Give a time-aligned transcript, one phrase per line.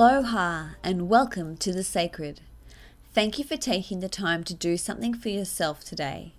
[0.00, 2.40] Aloha and welcome to the sacred.
[3.12, 6.32] Thank you for taking the time to do something for yourself today.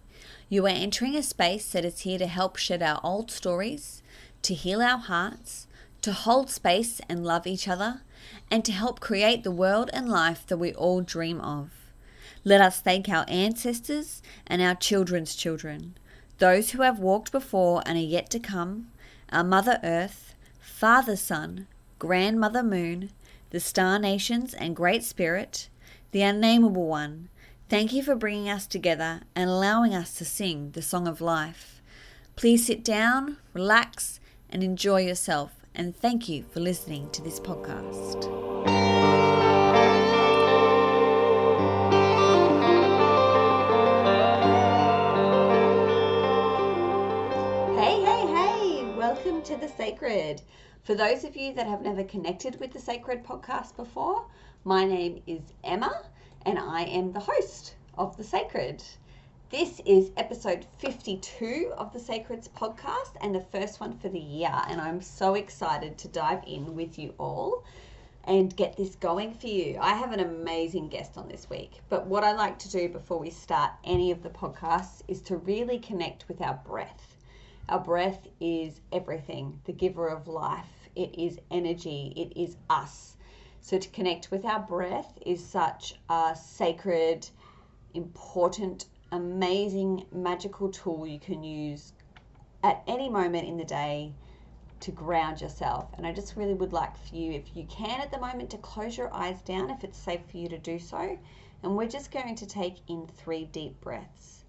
[0.50, 4.02] You are entering a space that is here to help shed our old stories,
[4.42, 5.68] to heal our hearts,
[6.02, 8.02] to hold space and love each other,
[8.50, 11.70] and to help create the world and life that we all dream of.
[12.44, 16.00] Let us thank our ancestors and our children's children,
[16.40, 18.88] those who have walked before and are yet to come,
[19.32, 21.68] our Mother Earth, Father Sun,
[22.00, 23.12] Grandmother Moon,
[23.52, 25.68] the star nations and Great Spirit,
[26.12, 27.28] the unnameable one.
[27.68, 31.82] Thank you for bringing us together and allowing us to sing the song of life.
[32.38, 35.52] Please sit down, relax, and enjoy yourself.
[35.76, 38.24] And thank you for listening to this podcast.
[47.78, 48.94] Hey, hey, hey!
[48.96, 50.42] Welcome to the Sacred.
[50.84, 54.26] For those of you that have never connected with the Sacred podcast before,
[54.64, 56.06] my name is Emma
[56.44, 58.84] and I am the host of the Sacred.
[59.52, 64.60] This is episode 52 of the Sacreds podcast and the first one for the year.
[64.68, 67.64] And I'm so excited to dive in with you all
[68.24, 69.78] and get this going for you.
[69.80, 73.20] I have an amazing guest on this week, but what I like to do before
[73.20, 77.11] we start any of the podcasts is to really connect with our breath.
[77.72, 80.90] Our breath is everything, the giver of life.
[80.94, 82.12] It is energy.
[82.18, 83.16] It is us.
[83.62, 87.30] So to connect with our breath is such a sacred,
[87.94, 91.94] important, amazing, magical tool you can use
[92.62, 94.16] at any moment in the day
[94.82, 95.92] to ground yourself.
[95.94, 98.58] And I just really would like for you, if you can at the moment, to
[98.58, 101.18] close your eyes down if it's safe for you to do so.
[101.64, 104.44] And we're just going to take in three deep breaths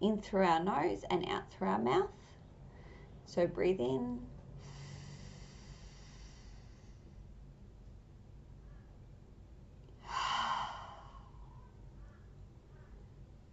[0.00, 2.10] in through our nose and out through our mouth.
[3.26, 4.20] So breathe in.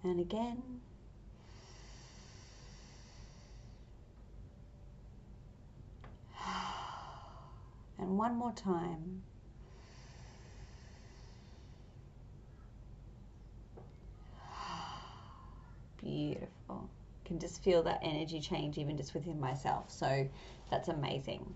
[0.03, 0.61] And again.
[7.99, 9.23] And one more time.
[16.01, 16.89] Beautiful
[17.31, 19.89] can just feel that energy change even just within myself.
[19.89, 20.27] So
[20.69, 21.55] that's amazing.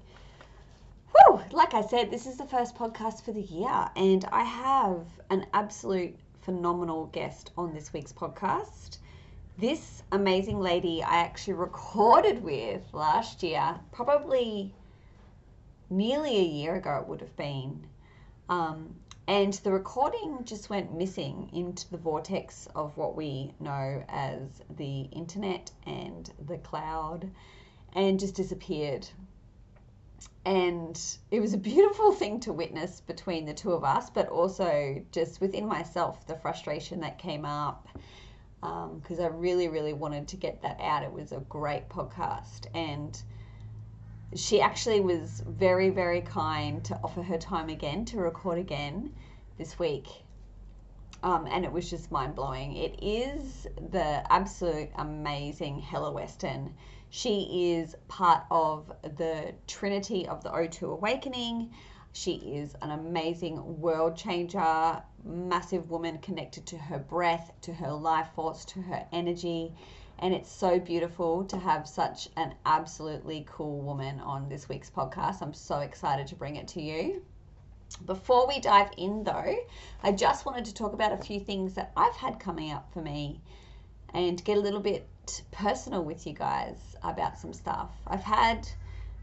[1.11, 5.05] Whew, like I said, this is the first podcast for the year, and I have
[5.29, 8.99] an absolute phenomenal guest on this week's podcast.
[9.57, 14.73] This amazing lady I actually recorded with last year, probably
[15.89, 17.85] nearly a year ago, it would have been.
[18.47, 18.95] Um,
[19.27, 25.01] and the recording just went missing into the vortex of what we know as the
[25.11, 27.31] internet and the cloud
[27.93, 29.07] and just disappeared.
[30.45, 35.03] And it was a beautiful thing to witness between the two of us, but also
[35.11, 37.87] just within myself, the frustration that came up
[38.61, 41.03] because um, I really, really wanted to get that out.
[41.03, 42.67] It was a great podcast.
[42.73, 43.21] And
[44.35, 49.13] she actually was very, very kind to offer her time again to record again
[49.57, 50.07] this week.
[51.23, 52.75] Um, and it was just mind blowing.
[52.75, 56.75] It is the absolute amazing Hellè Weston.
[57.09, 61.71] She is part of the Trinity of the O2 Awakening.
[62.11, 68.27] She is an amazing world changer, massive woman connected to her breath, to her life
[68.35, 69.73] force, to her energy
[70.19, 75.41] and it's so beautiful to have such an absolutely cool woman on this week's podcast.
[75.41, 77.21] I'm so excited to bring it to you.
[78.05, 79.55] Before we dive in, though,
[80.01, 83.01] I just wanted to talk about a few things that I've had coming up for
[83.01, 83.41] me
[84.13, 85.07] and get a little bit
[85.51, 87.91] personal with you guys about some stuff.
[88.07, 88.67] I've had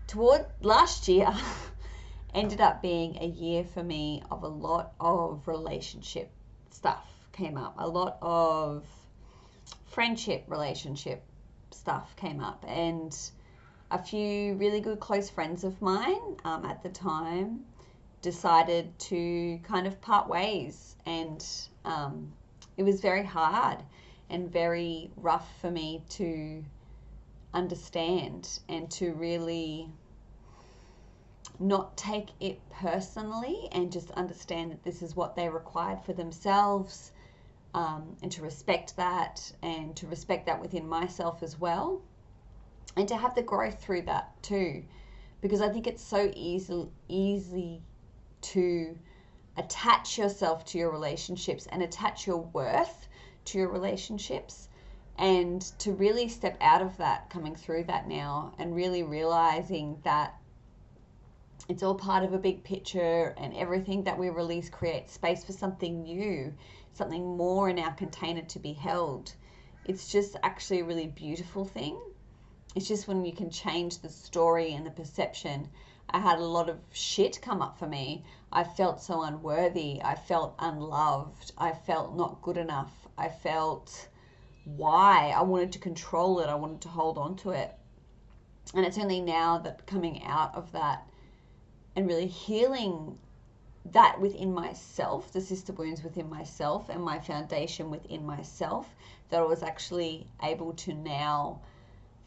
[0.06, 1.28] toward last year
[2.34, 6.30] ended up being a year for me of a lot of relationship
[6.70, 8.84] stuff came up, a lot of
[9.92, 11.22] friendship relationship
[11.70, 13.30] stuff came up and
[13.90, 17.60] a few really good close friends of mine um, at the time
[18.22, 21.46] decided to kind of part ways and
[21.84, 22.32] um,
[22.78, 23.78] it was very hard
[24.30, 26.64] and very rough for me to
[27.52, 29.90] understand and to really
[31.60, 37.12] not take it personally and just understand that this is what they required for themselves
[37.74, 42.02] um, and to respect that and to respect that within myself as well.
[42.96, 44.84] And to have the growth through that too.
[45.40, 47.82] Because I think it's so easy easy
[48.42, 48.98] to
[49.56, 53.08] attach yourself to your relationships and attach your worth
[53.46, 54.69] to your relationships.
[55.19, 60.34] And to really step out of that coming through that now and really realizing that
[61.69, 65.52] it's all part of a big picture, and everything that we release creates space for
[65.52, 66.52] something new,
[66.92, 69.34] something more in our container to be held.
[69.84, 71.98] It's just actually a really beautiful thing.
[72.74, 75.68] It's just when you can change the story and the perception.
[76.10, 78.24] I had a lot of shit come up for me.
[78.52, 80.00] I felt so unworthy.
[80.02, 81.52] I felt unloved.
[81.56, 82.92] I felt not good enough.
[83.16, 84.08] I felt
[84.64, 85.32] why.
[85.36, 86.48] I wanted to control it.
[86.48, 87.74] I wanted to hold on to it.
[88.74, 91.06] And it's only now that coming out of that
[91.96, 93.18] and really healing
[93.87, 98.94] that within myself, the sister wounds within myself, and my foundation within myself,
[99.31, 101.61] that I was actually able to now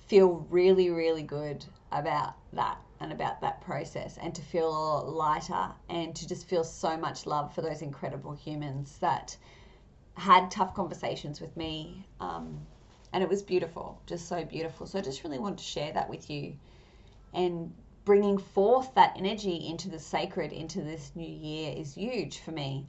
[0.07, 6.15] feel really, really good about that and about that process and to feel lighter and
[6.15, 9.35] to just feel so much love for those incredible humans that
[10.15, 12.05] had tough conversations with me.
[12.19, 12.65] Um,
[13.11, 14.85] and it was beautiful, just so beautiful.
[14.85, 16.55] So I just really wanted to share that with you
[17.33, 17.73] and
[18.05, 22.85] bringing forth that energy into the sacred into this new year is huge for me.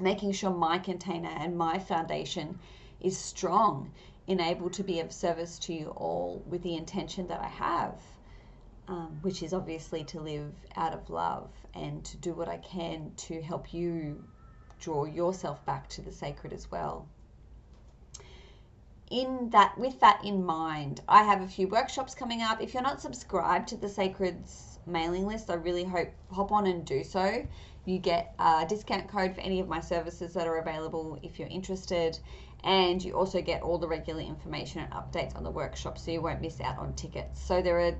[0.00, 2.58] Making sure my container and my foundation
[3.00, 3.92] is strong
[4.26, 8.00] and able to be of service to you all with the intention that I have,
[8.88, 13.12] um, which is obviously to live out of love and to do what I can
[13.28, 14.24] to help you
[14.80, 17.06] draw yourself back to the sacred as well
[19.10, 22.60] in that with that in mind i have a few workshops coming up.
[22.60, 26.84] If you're not subscribed to the sacreds mailing list i really hope hop on and
[26.84, 27.46] do so.
[27.84, 31.48] You get a discount code for any of my services that are available if you're
[31.48, 32.18] interested.
[32.62, 36.22] And you also get all the regular information and updates on the workshop so you
[36.22, 37.42] won't miss out on tickets.
[37.42, 37.94] So there are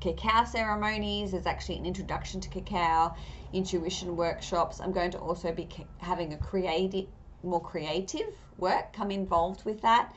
[0.00, 1.30] cacao ceremonies.
[1.30, 3.14] There's actually an introduction to cacao
[3.54, 4.78] intuition workshops.
[4.78, 5.68] I'm going to also be
[5.98, 7.06] having a creative
[7.42, 10.14] more creative work come involved with that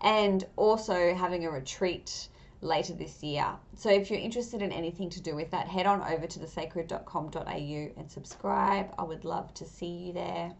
[0.00, 2.28] and also having a retreat
[2.62, 3.46] later this year.
[3.76, 7.90] So if you're interested in anything to do with that, head on over to thesacred.com.au
[7.96, 8.94] and subscribe.
[8.98, 10.52] I would love to see you there.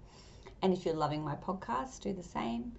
[0.63, 2.73] And if you're loving my podcast, do the same.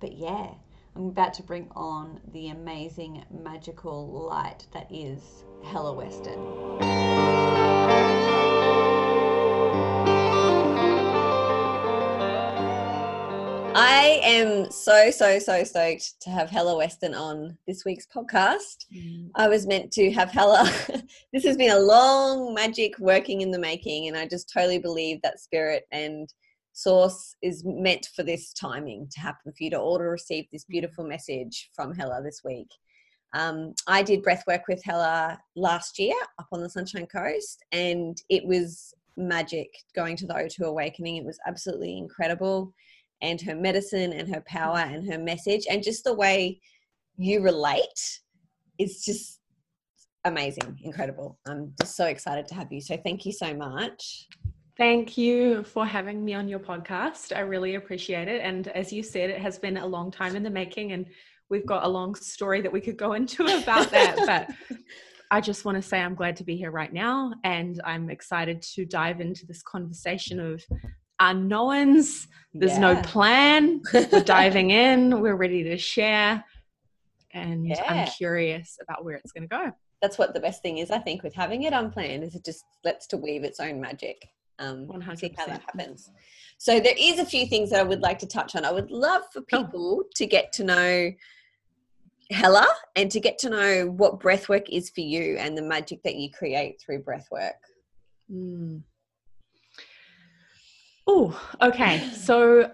[0.00, 0.48] But yeah,
[0.96, 5.20] I'm about to bring on the amazing magical light that is
[5.64, 7.83] Hellè Weston.
[13.76, 18.86] I am so, so, so stoked to have Hellè Weston on this week's podcast.
[18.94, 19.30] Mm.
[19.34, 21.02] I was meant to have Hellè.
[21.32, 25.20] this has been a long magic working in the making, and I just totally believe
[25.22, 26.32] that spirit and
[26.72, 30.64] source is meant for this timing to happen for you to all to receive this
[30.64, 32.68] beautiful message from Hellè this week.
[33.34, 38.16] Um, I did breath work with Hellè last year up on the Sunshine Coast, and
[38.30, 41.16] it was magic going to the O2 Awakening.
[41.16, 42.72] It was absolutely incredible
[43.24, 46.60] and her medicine and her power and her message and just the way
[47.16, 48.20] you relate
[48.78, 49.40] is just
[50.24, 51.38] amazing, incredible.
[51.46, 52.80] I'm just so excited to have you.
[52.80, 54.28] So thank you so much.
[54.76, 57.34] Thank you for having me on your podcast.
[57.34, 58.40] I really appreciate it.
[58.42, 61.06] And as you said, it has been a long time in the making, and
[61.48, 64.16] we've got a long story that we could go into about that.
[64.26, 64.78] but
[65.30, 68.62] I just want to say I'm glad to be here right now, and I'm excited
[68.74, 70.64] to dive into this conversation of
[71.30, 72.28] unknowns.
[72.52, 72.94] There's yeah.
[72.94, 73.82] no plan.
[73.92, 75.20] We're diving in.
[75.20, 76.44] We're ready to share.
[77.32, 77.82] And yeah.
[77.88, 79.72] I'm curious about where it's going to go.
[80.00, 82.64] That's what the best thing is, I think, with having it unplanned, is it just
[82.84, 84.28] lets to weave its own magic.
[84.60, 85.18] Um, 100%.
[85.18, 86.10] see how that happens.
[86.58, 88.64] So there is a few things that I would like to touch on.
[88.64, 90.08] I would love for people oh.
[90.14, 91.10] to get to know
[92.32, 92.66] Hellè
[92.96, 96.30] and to get to know what breathwork is for you and the magic that you
[96.30, 97.52] create through breathwork.
[98.32, 98.82] Mm.
[101.06, 102.08] Oh, okay.
[102.14, 102.70] So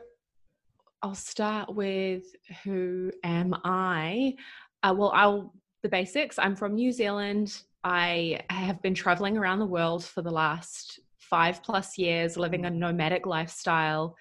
[1.03, 2.25] I'll start with
[2.63, 4.35] who am I?
[4.83, 6.39] Uh, well, I'll the basics.
[6.39, 7.63] I'm from New Zealand.
[7.83, 12.71] I have been traveling around the world for the last five plus years, living a
[12.71, 14.15] nomadic lifestyle.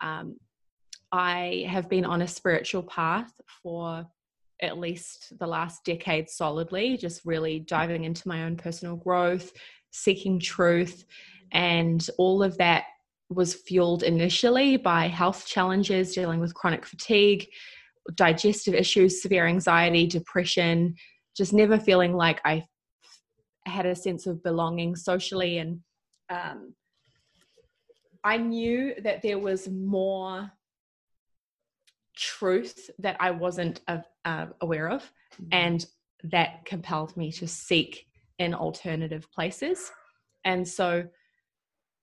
[0.00, 0.36] Um,
[1.10, 4.06] I have been on a spiritual path for
[4.62, 9.52] at least the last decade solidly, just really diving into my own personal growth,
[9.90, 11.04] seeking truth,
[11.50, 12.84] and all of that
[13.30, 17.46] was fueled initially by health challenges, dealing with chronic fatigue,
[18.16, 20.94] digestive issues, severe anxiety, depression,
[21.36, 22.64] just never feeling like I
[23.66, 25.58] had a sense of belonging socially.
[25.58, 25.80] And
[26.28, 26.74] um,
[28.24, 30.50] I knew that there was more
[32.16, 35.02] truth that I wasn't uh, uh, aware of,
[35.34, 35.48] mm-hmm.
[35.52, 35.86] and
[36.24, 38.06] that compelled me to seek
[38.38, 39.90] in alternative places.
[40.44, 41.04] And so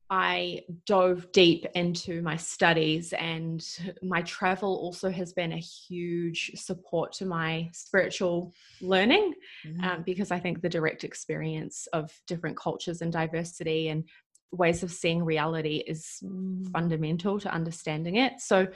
[0.10, 3.66] I dove deep into my studies, and
[4.02, 9.34] my travel also has been a huge support to my spiritual learning
[9.66, 9.84] mm-hmm.
[9.84, 14.06] um, because I think the direct experience of different cultures and diversity and
[14.52, 16.70] ways of seeing reality is mm.
[16.72, 18.40] fundamental to understanding it.
[18.40, 18.68] So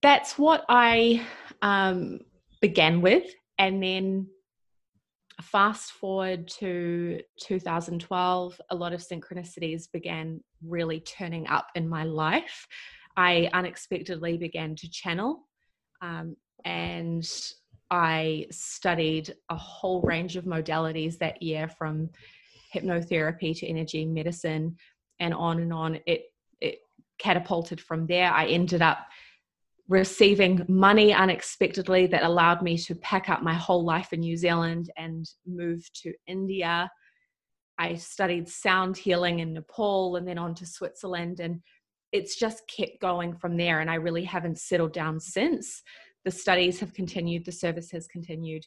[0.00, 1.26] that's what I
[1.62, 2.20] um,
[2.60, 3.24] began with.
[3.58, 4.28] And then
[5.50, 12.66] fast forward to 2012, a lot of synchronicities began really turning up in my life.
[13.16, 15.46] I unexpectedly began to channel
[16.02, 17.26] um, and
[17.90, 22.10] I studied a whole range of modalities that year from
[22.74, 24.76] hypnotherapy to energy medicine
[25.20, 26.00] and on and on.
[26.06, 26.24] It,
[26.60, 26.80] it
[27.18, 28.32] catapulted from there.
[28.32, 29.06] I ended up
[29.88, 34.90] receiving money unexpectedly that allowed me to pack up my whole life in New Zealand
[34.96, 36.90] and move to India.
[37.78, 41.40] I studied sound healing in Nepal and then on to Switzerland.
[41.40, 41.60] And
[42.10, 43.80] it's just kept going from there.
[43.80, 45.82] And I really haven't settled down since.
[46.24, 48.64] The studies have continued, the service has continued.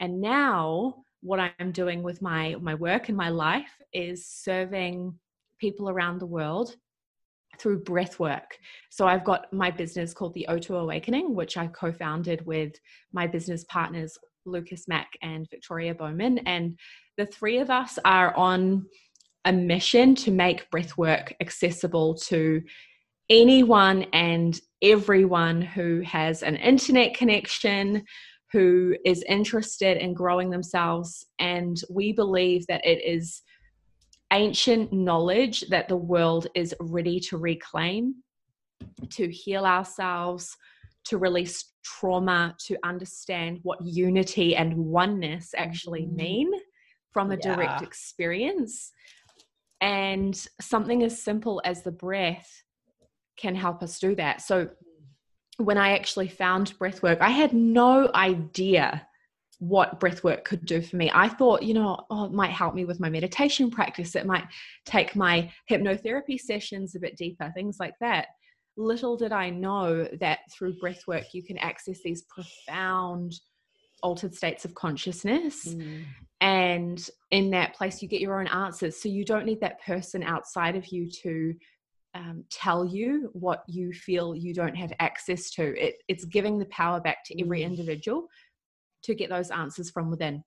[0.00, 5.18] And now, what I'm doing with my, my work and my life is serving
[5.58, 6.76] people around the world
[7.58, 8.58] through breath work.
[8.90, 12.72] So I've got my business called the O2 Awakening, which I co-founded with
[13.12, 16.78] my business partners Lucas Mack and Victoria Bowman, and
[17.16, 18.86] the three of us are on
[19.44, 22.62] a mission to make breath work accessible to
[23.30, 28.04] anyone and everyone who has an internet connection
[28.52, 33.42] who is interested in growing themselves and we believe that it is
[34.32, 38.16] ancient knowledge that the world is ready to reclaim,
[39.10, 40.56] to heal ourselves,
[41.04, 46.16] to release trauma, to understand what unity and oneness actually mm-hmm.
[46.16, 46.52] mean
[47.12, 47.54] from a yeah.
[47.54, 48.92] direct experience.
[49.80, 52.62] And something as simple as the breath
[53.36, 54.40] can help us do that.
[54.40, 54.70] So,
[55.58, 59.06] when I actually found breath work, I had no idea
[59.58, 61.10] what breath work could do for me.
[61.14, 64.14] I thought, you know, oh, it might help me with my meditation practice.
[64.14, 64.44] It might
[64.84, 68.28] take my hypnotherapy sessions a bit deeper, things like that.
[68.76, 73.34] Little did I know that through breath work, you can access these profound
[74.02, 75.68] altered states of consciousness.
[75.68, 76.04] Mm.
[76.42, 79.00] And in that place, you get your own answers.
[79.00, 81.54] So you don't need that person outside of you to
[82.14, 85.74] um, tell you what you feel you don't have access to.
[85.82, 87.66] It, it's giving the power back to every mm.
[87.66, 88.26] individual
[89.06, 90.42] to get those answers from within.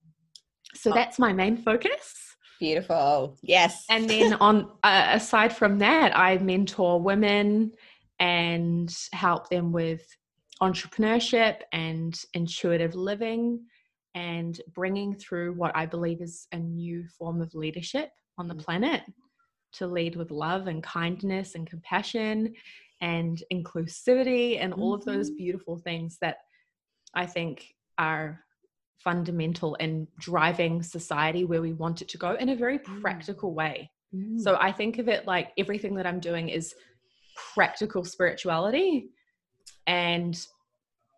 [0.75, 0.93] So oh.
[0.93, 2.35] that's my main focus.
[2.59, 3.37] Beautiful.
[3.41, 3.85] Yes.
[3.89, 7.71] And then on uh, aside from that, I mentor women
[8.19, 10.05] and help them with
[10.61, 13.61] entrepreneurship and intuitive living
[14.13, 18.63] and bringing through what I believe is a new form of leadership on the mm.
[18.63, 19.03] planet
[19.71, 22.53] to lead with love and kindness and compassion
[23.01, 25.37] and inclusivity and all of those mm-hmm.
[25.37, 26.37] beautiful things that
[27.13, 28.41] I think are
[29.03, 33.01] fundamental in driving society where we want it to go in a very mm.
[33.01, 33.91] practical way.
[34.13, 34.39] Mm.
[34.39, 36.75] So I think of it like everything that I'm doing is
[37.53, 39.09] practical spirituality
[39.87, 40.37] and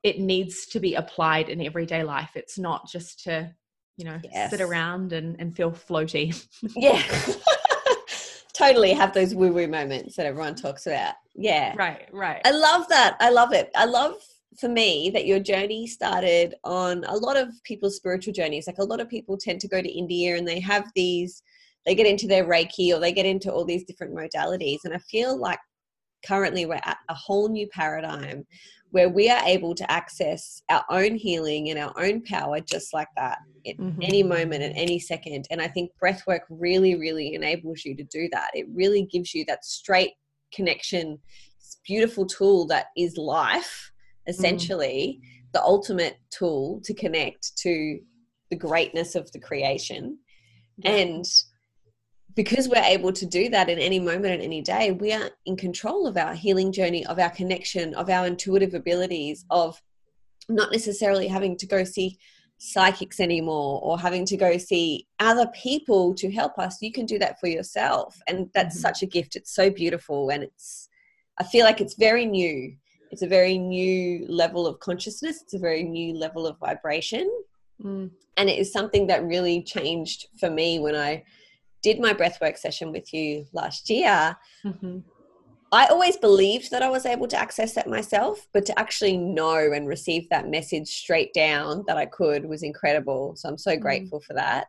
[0.03, 2.31] it needs to be applied in everyday life.
[2.35, 3.53] It's not just to,
[3.97, 4.51] you know, yes.
[4.51, 6.45] sit around and, and feel floaty.
[6.75, 7.01] yeah.
[8.53, 11.15] totally have those woo woo moments that everyone talks about.
[11.35, 11.73] Yeah.
[11.77, 12.41] Right, right.
[12.45, 13.17] I love that.
[13.19, 13.71] I love it.
[13.75, 14.15] I love
[14.59, 18.67] for me that your journey started on a lot of people's spiritual journeys.
[18.67, 21.41] Like a lot of people tend to go to India and they have these,
[21.85, 24.79] they get into their Reiki or they get into all these different modalities.
[24.83, 25.59] And I feel like
[26.25, 28.45] currently we're at a whole new paradigm
[28.91, 33.07] where we are able to access our own healing and our own power just like
[33.15, 34.01] that at mm-hmm.
[34.01, 38.03] any moment at any second and i think breath work really really enables you to
[38.03, 40.11] do that it really gives you that straight
[40.53, 41.17] connection
[41.85, 43.90] beautiful tool that is life.
[44.27, 45.51] Essentially mm.
[45.53, 47.99] the ultimate tool to connect to
[48.49, 50.17] the greatness of the creation.
[50.77, 50.91] Yeah.
[50.91, 51.25] And
[52.35, 55.55] because we're able to do that in any moment and any day, we are in
[55.57, 59.81] control of our healing journey, of our connection, of our intuitive abilities, of
[60.47, 62.17] not necessarily having to go see
[62.57, 66.81] psychics anymore or having to go see other people to help us.
[66.81, 68.19] You can do that for yourself.
[68.27, 68.81] And that's mm-hmm.
[68.81, 69.35] such a gift.
[69.35, 70.29] It's so beautiful.
[70.29, 70.87] And it's,
[71.39, 72.75] I feel like it's very new
[73.11, 77.29] it's a very new level of consciousness it's a very new level of vibration
[77.83, 78.09] mm.
[78.37, 81.23] and it is something that really changed for me when i
[81.83, 84.99] did my breathwork session with you last year mm-hmm.
[85.71, 89.71] i always believed that i was able to access that myself but to actually know
[89.71, 93.79] and receive that message straight down that i could was incredible so i'm so mm.
[93.79, 94.67] grateful for that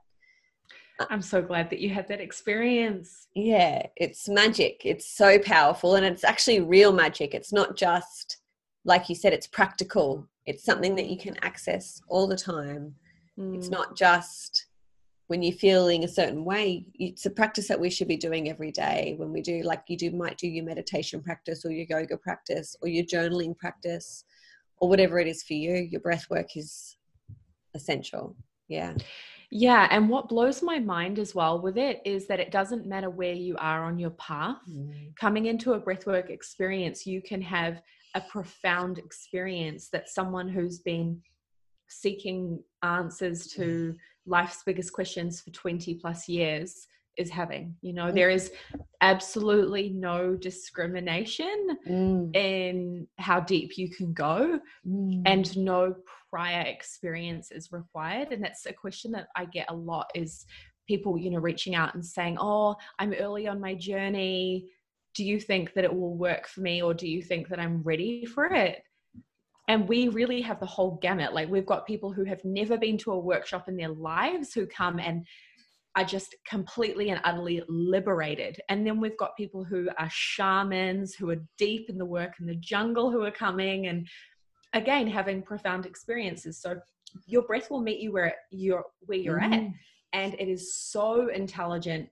[1.11, 3.29] I'm so glad that you had that experience.
[3.35, 4.83] Yeah, it's magic.
[4.85, 7.35] It's so powerful and it's actually real magic.
[7.35, 8.39] It's not just,
[8.85, 10.29] like you said, it's practical.
[10.47, 12.95] It's something that you can access all the time.
[13.39, 13.57] Mm.
[13.57, 14.67] It's not just
[15.29, 16.85] when you're feeling a certain way.
[16.95, 19.97] It's a practice that we should be doing every day when we do, like you
[19.97, 24.25] do, might do your meditation practice or your yoga practice or your journaling practice
[24.79, 25.75] or whatever it is for you.
[25.75, 26.97] Your breath work is
[27.75, 28.37] essential.
[28.69, 28.95] Yeah.
[29.55, 33.11] Yeah, and what blows my mind as well with it is that it doesn't matter
[33.11, 34.57] where you are on your path.
[34.67, 35.15] Mm.
[35.17, 37.83] Coming into a breathwork experience, you can have
[38.15, 41.21] a profound experience that someone who's been
[41.87, 43.95] seeking answers to
[44.25, 46.87] life's biggest questions for 20 plus years
[47.19, 47.75] is having.
[47.83, 48.53] You know, there is
[49.03, 52.35] absolutely no discrimination mm.
[52.35, 55.23] in how deep you can go mm.
[55.27, 55.95] and no
[56.33, 58.33] prior experience is required.
[58.33, 60.47] And that's a question that I get a lot is
[60.89, 64.67] people, you know, reaching out and saying, Oh, I'm early on my journey.
[65.15, 67.83] Do you think that it will work for me or do you think that I'm
[67.83, 68.83] ready for it?
[69.69, 72.99] and we really have the whole gamut like we've got people who have never been
[72.99, 75.25] to a workshop in their lives who come and
[75.95, 78.61] are just completely and utterly liberated.
[78.69, 82.47] And then we've got people who are shamans, who are deep in the work in
[82.47, 84.09] the jungle, who are coming and
[84.73, 86.61] again having profound experiences.
[86.61, 86.77] So
[87.27, 89.53] your breath will meet you where you're where you're mm.
[89.53, 89.71] at.
[90.13, 92.09] And it is so intelligent.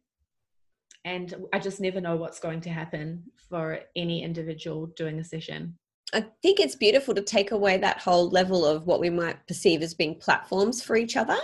[1.04, 5.78] And I just never know what's going to happen for any individual doing a session.
[6.12, 9.80] I think it's beautiful to take away that whole level of what we might perceive
[9.80, 11.38] as being platforms for each other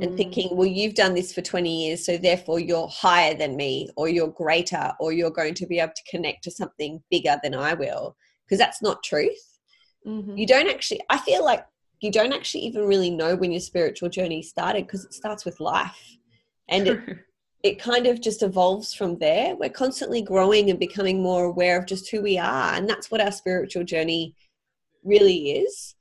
[0.00, 0.16] and mm.
[0.16, 4.08] thinking, well, you've done this for 20 years, so therefore you're higher than me, or
[4.08, 7.74] you're greater, or you're going to be able to connect to something bigger than I
[7.74, 8.16] will.
[8.46, 9.57] Because that's not truth.
[10.08, 10.36] Mm-hmm.
[10.36, 11.66] You don't actually, I feel like
[12.00, 15.60] you don't actually even really know when your spiritual journey started because it starts with
[15.60, 16.16] life.
[16.68, 17.00] And it,
[17.62, 19.56] it kind of just evolves from there.
[19.56, 22.74] We're constantly growing and becoming more aware of just who we are.
[22.74, 24.34] And that's what our spiritual journey
[25.04, 25.94] really is.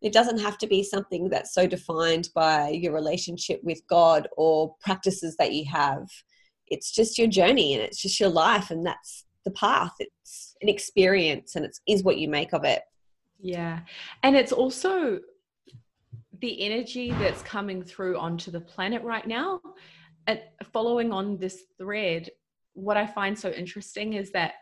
[0.00, 4.76] It doesn't have to be something that's so defined by your relationship with God or
[4.80, 6.06] practices that you have.
[6.68, 9.94] It's just your journey and it's just your life, and that's the path.
[9.98, 12.82] It's an experience and it is what you make of it.
[13.38, 13.80] Yeah.
[14.22, 15.20] And it's also
[16.40, 19.60] the energy that's coming through onto the planet right now
[20.28, 20.40] and
[20.72, 22.30] following on this thread,
[22.74, 24.52] what I find so interesting is that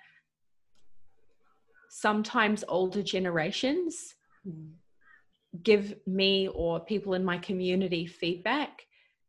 [1.91, 4.15] sometimes older generations
[5.63, 8.87] give me or people in my community feedback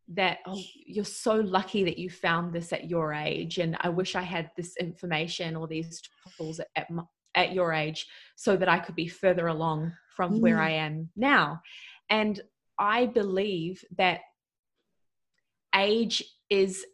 [0.09, 4.15] that oh you're so lucky that you found this at your age and i wish
[4.15, 6.01] i had this information or these
[6.37, 7.03] tools at, at, my,
[7.35, 8.07] at your age
[8.37, 10.39] so that i could be further along from mm.
[10.39, 11.61] where i am now
[12.09, 12.39] and
[12.79, 14.21] i believe that
[15.75, 16.85] age is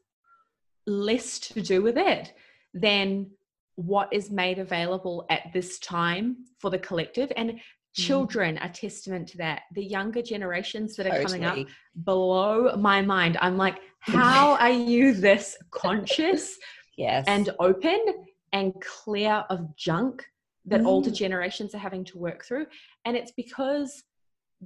[0.87, 2.33] less to do with it
[2.73, 3.29] than
[3.75, 7.59] what is made available at this time for the collective and mm.
[7.93, 11.39] children are testament to that the younger generations that are totally.
[11.39, 16.57] coming up blow my mind i'm like how are you this conscious
[16.97, 17.99] yes and open
[18.53, 20.25] and clear of junk
[20.65, 20.85] that mm.
[20.85, 22.65] older generations are having to work through.
[23.05, 24.03] And it's because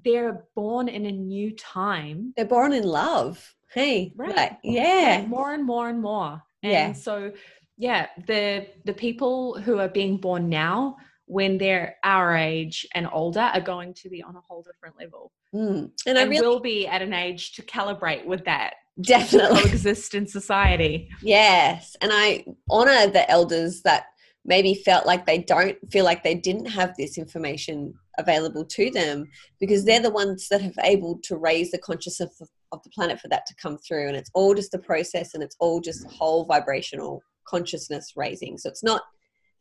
[0.04, 2.34] they're born in a new time.
[2.36, 3.54] They're born in love.
[3.72, 4.36] Hey right.
[4.36, 5.26] like, yeah.
[5.28, 6.42] More and more and more.
[6.64, 6.94] And yeah.
[6.94, 7.32] so
[7.78, 13.42] yeah the the people who are being born now when they're our age and older
[13.42, 15.32] are going to be on a whole different level.
[15.54, 15.78] Mm.
[15.78, 19.62] and, and I really, will be at an age to calibrate with that definitely.
[19.62, 21.10] coexist in society.
[21.22, 21.96] Yes.
[22.02, 24.06] And i honor the elders that
[24.48, 29.26] maybe felt like they don't feel like they didn't have this information available to them
[29.60, 33.20] because they're the ones that have able to raise the consciousness of, of the planet
[33.20, 34.08] for that to come through.
[34.08, 38.58] And it's all just a process and it's all just whole vibrational consciousness raising.
[38.58, 39.02] So it's not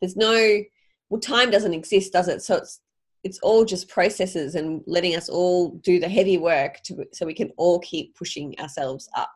[0.00, 0.62] there's no
[1.10, 2.42] well time doesn't exist does it?
[2.42, 2.80] So it's
[3.24, 7.34] it's all just processes and letting us all do the heavy work to so we
[7.34, 9.30] can all keep pushing ourselves up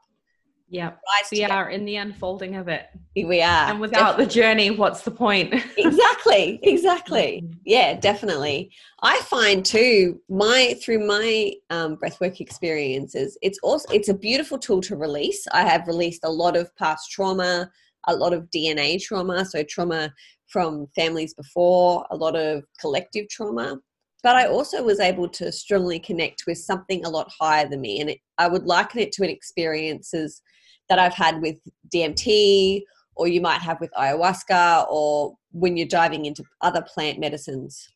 [0.72, 0.92] yeah,
[1.32, 2.86] we are in the unfolding of it.
[3.16, 3.68] We are.
[3.68, 4.24] And without definitely.
[4.24, 5.52] the journey, what's the point?
[5.76, 7.42] exactly, exactly.
[7.44, 7.58] Mm-hmm.
[7.64, 8.70] Yeah, definitely.
[9.02, 14.80] I find too, my through my um, breathwork experiences, it's also it's a beautiful tool
[14.82, 15.44] to release.
[15.50, 17.68] I have released a lot of past trauma,
[18.06, 20.14] a lot of DNA trauma, so trauma
[20.46, 23.76] from families before, a lot of collective trauma.
[24.22, 28.00] But I also was able to strongly connect with something a lot higher than me,
[28.00, 30.40] and it, I would liken it to an experiences
[30.90, 31.56] that I've had with
[31.94, 32.82] DMT
[33.14, 37.88] or you might have with ayahuasca or when you're diving into other plant medicines.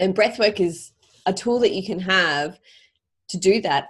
[0.00, 0.92] And breathwork is
[1.26, 2.58] a tool that you can have
[3.28, 3.86] to do that.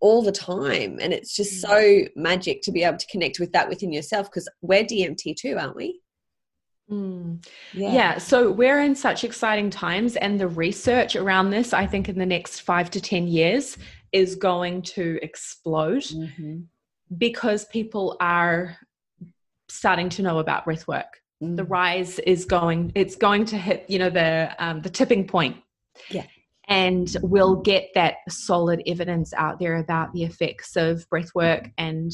[0.00, 1.68] All the time and it's just Mm.
[1.68, 5.56] so magic to be able to connect with that within yourself because we're DMT too
[5.58, 6.00] aren't we
[6.90, 7.44] Mm.
[7.72, 8.18] Yeah.
[8.18, 12.26] so we're in such exciting times, and the research around this, I think, in the
[12.26, 13.76] next five to 10 years,
[14.12, 16.66] is going to explode Mhm.
[17.16, 18.76] Because people are
[19.68, 21.20] starting to know about breath work.
[21.40, 21.70] The Mm.
[21.70, 25.56] rise is going, it's going to hit, you know, the um, the tipping point.
[26.10, 26.26] Yeah.
[26.68, 32.10] And we'll get that solid evidence out there about the effects of breath work and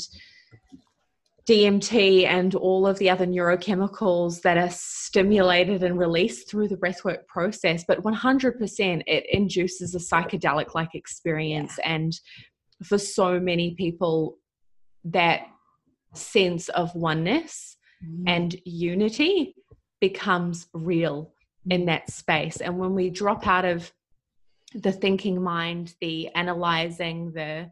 [1.46, 7.26] DMT and all of the other neurochemicals that are stimulated and released through the breathwork
[7.26, 7.84] process.
[7.86, 11.78] But 100% it induces a psychedelic like experience.
[11.84, 12.12] And
[12.84, 14.38] for so many people,
[15.04, 15.46] that
[16.14, 18.24] sense of oneness Mm.
[18.26, 19.54] and unity
[20.00, 21.32] becomes real
[21.70, 22.60] in that space.
[22.60, 23.92] And when we drop out of
[24.74, 27.70] the thinking mind, the analyzing, the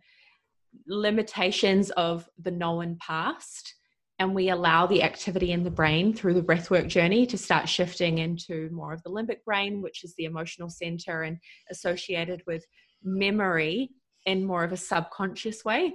[0.87, 3.75] limitations of the known past,
[4.21, 8.19] and we allow the activity in the brain through the breathwork journey to start shifting
[8.19, 11.39] into more of the limbic brain, which is the emotional center and
[11.71, 12.65] associated with
[13.03, 13.91] memory
[14.27, 15.95] in more of a subconscious way.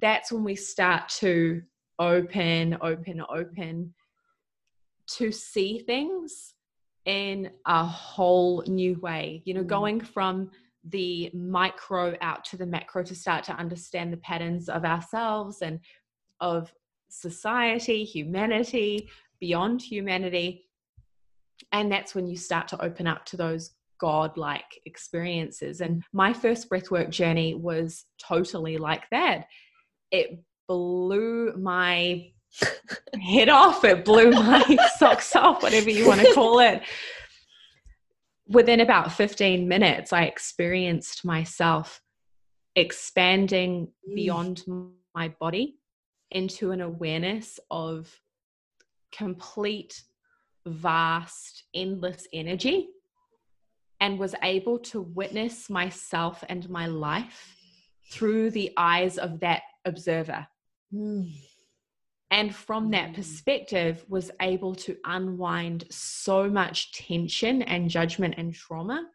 [0.00, 1.62] That's when we start to
[1.98, 3.94] open, open, open
[5.08, 6.54] to see things
[7.04, 9.42] in a whole new way.
[9.44, 9.68] You know, Mm.
[9.68, 10.50] going from
[10.84, 15.80] the micro out to the macro to start to understand the patterns of ourselves and
[16.40, 16.72] of
[17.08, 19.08] society, humanity,
[19.40, 20.68] beyond humanity.
[21.72, 25.80] And that's when you start to open up to those God-like experiences.
[25.80, 29.46] And my first breathwork journey was totally like that.
[30.10, 32.32] It blew my
[33.20, 36.82] head off, it blew my socks off, whatever you want to call it.
[38.48, 42.00] Within about 15 minutes, I experienced myself
[42.76, 44.14] expanding Mm.
[44.14, 44.64] beyond
[45.14, 45.78] my body
[46.30, 48.20] into an awareness of
[49.12, 50.02] complete,
[50.66, 52.88] vast, endless energy
[54.00, 57.56] and was able to witness myself and my life
[58.12, 60.46] through the eyes of that observer
[60.92, 61.32] Mm.
[62.30, 63.14] and from that Mm.
[63.14, 69.08] perspective was able to unwind so much tension and judgment and trauma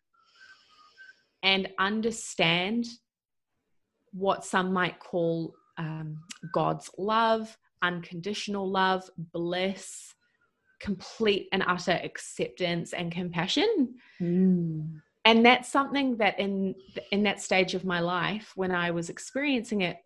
[1.44, 2.86] and understand
[4.12, 6.18] what some might call um,
[6.54, 10.14] god's love unconditional love bliss
[10.80, 15.02] complete and utter acceptance and compassion Mm.
[15.26, 16.76] and that's something that in
[17.12, 19.98] in that stage of my life when i was experiencing it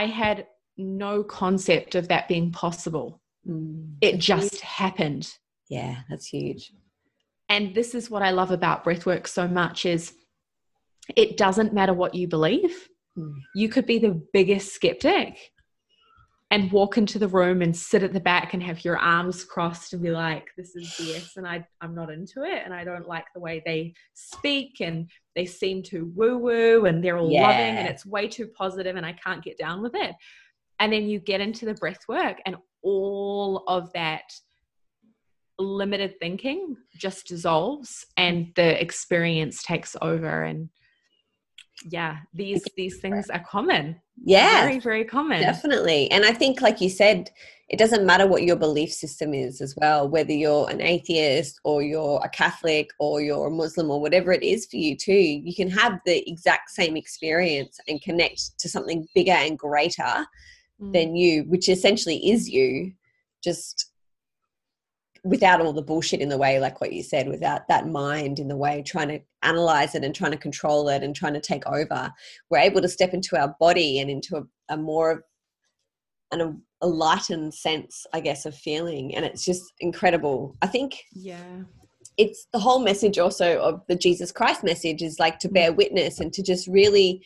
[0.00, 3.08] i had no concept of that being possible
[3.44, 3.96] Mm.
[4.00, 5.24] it just happened
[5.68, 6.72] yeah that's huge
[7.48, 10.12] and this is what i love about breathwork so much is
[11.16, 13.34] it doesn't matter what you believe Mm.
[13.60, 15.36] you could be the biggest skeptic
[16.52, 19.92] and walk into the room and sit at the back and have your arms crossed
[19.92, 23.08] and be like this is BS and I, I'm not into it and I don't
[23.08, 27.76] like the way they speak and they seem too woo woo and they're all loving
[27.76, 30.14] and it's way too positive and I can't get down with it.
[30.78, 34.24] And then you get into the breath work and all of that
[35.58, 40.68] limited thinking just dissolves and the experience takes over and
[41.90, 44.00] yeah these these things are common.
[44.24, 44.62] Yeah.
[44.62, 45.40] Very very common.
[45.40, 46.10] Definitely.
[46.10, 47.30] And I think, like you said,
[47.72, 51.82] it doesn't matter what your belief system is as well, whether you're an atheist or
[51.82, 55.12] you're a Catholic or you're a Muslim or whatever it is for you, too.
[55.12, 60.26] You can have the exact same experience and connect to something bigger and greater
[60.82, 60.92] Mm.
[60.92, 62.92] than you, which essentially is you,
[63.42, 63.90] just
[65.24, 68.48] without all the bullshit in the way, like what you said, without that mind in
[68.48, 71.64] the way, trying to analyze it and trying to control it and trying to take
[71.66, 72.12] over.
[72.50, 74.42] We're able to step into our body and into a,
[74.74, 75.22] a more of
[76.32, 79.14] an, a, lightened sense, I guess, of feeling.
[79.14, 80.56] And it's just incredible.
[80.62, 81.62] I think yeah
[82.18, 86.20] it's the whole message also of the Jesus Christ message is like to bear witness
[86.20, 87.24] and to just really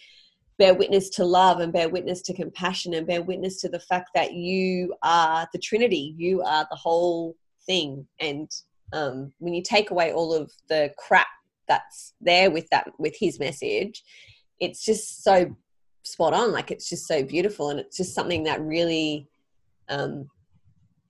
[0.59, 4.11] bear witness to love and bear witness to compassion and bear witness to the fact
[4.15, 8.07] that you are the Trinity, you are the whole thing.
[8.21, 8.51] And
[8.93, 11.27] um, when you take away all of the crap
[11.69, 14.03] that's there with that, with his message,
[14.61, 15.55] it's just so
[16.05, 16.53] spot on.
[16.53, 19.29] Like it's just so beautiful, and it's just something that really
[19.89, 20.29] um,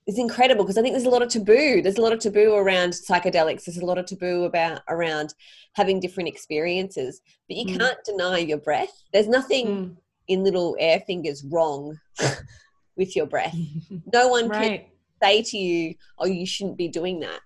[0.06, 1.82] is incredible because I think there's a lot of taboo.
[1.82, 3.64] There's a lot of taboo around psychedelics.
[3.64, 5.34] There's a lot of taboo about around
[5.74, 7.20] having different experiences.
[7.48, 7.78] But you Mm.
[7.78, 8.92] can't deny your breath.
[9.12, 9.96] There's nothing Mm.
[10.28, 11.98] in little air fingers wrong
[12.96, 13.54] with your breath.
[14.12, 14.84] No one can
[15.20, 17.40] say to you, "Oh, you shouldn't be doing that,"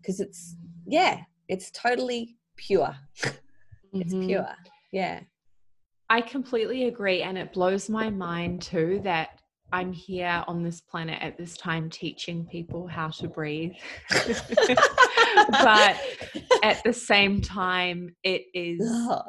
[0.00, 0.56] because it's
[0.86, 2.96] yeah, it's totally pure.
[3.92, 4.26] It's Mhm.
[4.26, 4.56] pure.
[4.92, 5.20] Yeah.
[6.08, 7.22] I completely agree.
[7.22, 9.39] And it blows my mind too that
[9.72, 13.72] I'm here on this planet at this time teaching people how to breathe.
[15.48, 15.96] but
[16.62, 19.22] at the same time, it is Ugh.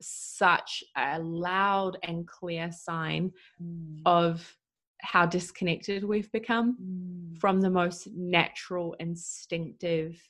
[0.00, 4.00] such a loud and clear sign Mm.
[4.06, 4.56] of
[5.02, 7.38] how disconnected we've become Mm.
[7.38, 10.20] from the most natural, instinctive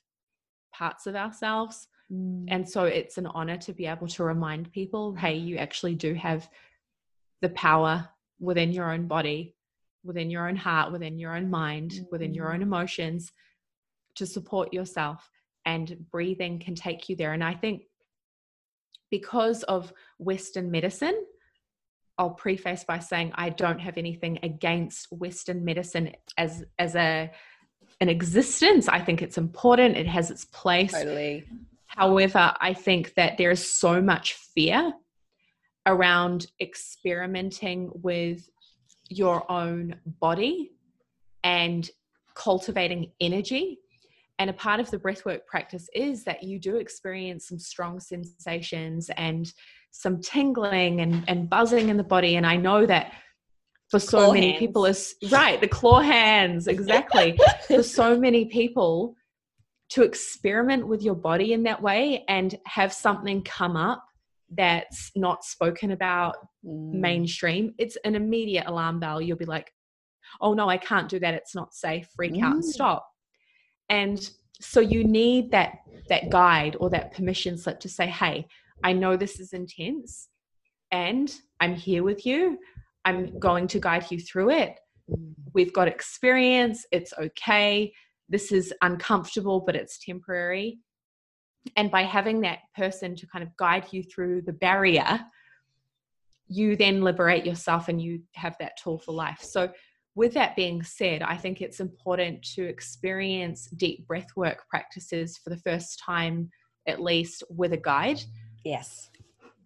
[0.73, 1.89] parts of ourselves.
[2.13, 2.47] Mm.
[2.49, 6.15] And so it's an honor to be able to remind people hey, you actually do
[6.15, 6.49] have
[7.41, 8.09] the power
[8.41, 9.55] within your own body,
[10.03, 12.65] within your own heart, within your own mind, within your own mm.
[12.65, 13.31] emotions
[14.17, 15.31] to support yourself.
[15.67, 17.33] And breathing can take you there.
[17.33, 17.83] And I think
[19.11, 21.27] because of Western medicine,
[22.17, 27.31] I'll preface by saying I don't have anything against Western medicine as as a
[28.01, 28.89] an existence.
[28.89, 29.97] I think it's important.
[29.97, 30.93] It has its place.
[30.93, 31.45] Totally.
[31.87, 34.93] However, I think that there is so much fear
[35.91, 38.49] around experimenting with
[39.09, 40.71] your own body
[41.43, 41.91] and
[42.35, 43.79] cultivating energy.
[44.39, 49.11] And a part of the breathwork practice is that you do experience some strong sensations
[49.17, 49.53] and
[49.91, 52.37] some tingling and, and buzzing in the body.
[52.37, 53.13] And I know that
[53.91, 54.59] for so Claw many hands.
[54.61, 57.37] people is right, the claw hands, exactly.
[57.67, 59.17] for so many people
[59.91, 64.05] to experiment with your body in that way and have something come up
[64.51, 66.95] that's not spoken about Mm.
[66.95, 69.21] mainstream, it's an immediate alarm bell.
[69.21, 69.73] You'll be like,
[70.41, 71.35] oh no, I can't do that.
[71.35, 72.09] It's not safe.
[72.15, 72.65] Freak out Mm.
[72.65, 73.09] stop.
[73.89, 78.47] And so you need that that guide or that permission slip to say, hey,
[78.83, 80.29] I know this is intense
[80.91, 82.59] and I'm here with you.
[83.05, 84.79] I'm going to guide you through it.
[85.09, 85.35] Mm.
[85.55, 86.85] We've got experience.
[86.91, 87.93] It's okay.
[88.29, 90.79] This is uncomfortable, but it's temporary.
[91.77, 95.21] And by having that person to kind of guide you through the barrier,
[96.49, 99.41] you then liberate yourself and you have that tool for life.
[99.43, 99.71] So,
[100.17, 105.51] with that being said, I think it's important to experience deep breath work practices for
[105.51, 106.51] the first time,
[106.89, 108.21] at least with a guide.
[108.65, 109.09] Yes.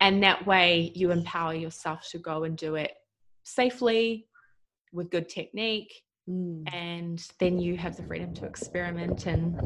[0.00, 2.92] And that way you empower yourself to go and do it
[3.44, 4.26] safely
[4.92, 6.02] with good technique.
[6.28, 6.72] Mm.
[6.72, 9.58] And then you have the freedom to experiment and,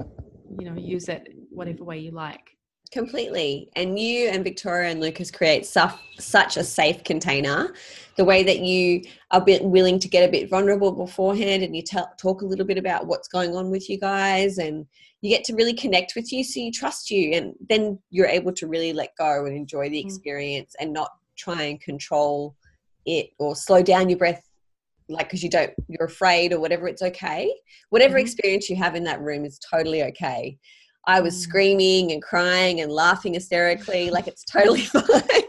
[0.60, 1.26] you know, use it
[1.58, 2.56] whatever way you like.
[2.90, 3.68] Completely.
[3.76, 7.74] And you and Victoria and Lucas create such, such a safe container.
[8.16, 11.82] The way that you are bit willing to get a bit vulnerable beforehand and you
[11.82, 14.86] tell, talk a little bit about what's going on with you guys and
[15.20, 18.52] you get to really connect with you so you trust you and then you're able
[18.54, 20.06] to really let go and enjoy the Mm.
[20.06, 22.56] experience and not try and control
[23.04, 24.42] it or slow down your breath
[25.08, 27.52] like because you don't you're afraid or whatever it's okay
[27.90, 28.22] whatever Mhm.
[28.22, 30.58] experience you have in that room is totally okay
[31.08, 31.40] I was Mm.
[31.40, 34.10] screaming and crying and laughing hysterically.
[34.10, 35.42] Like it's totally fine.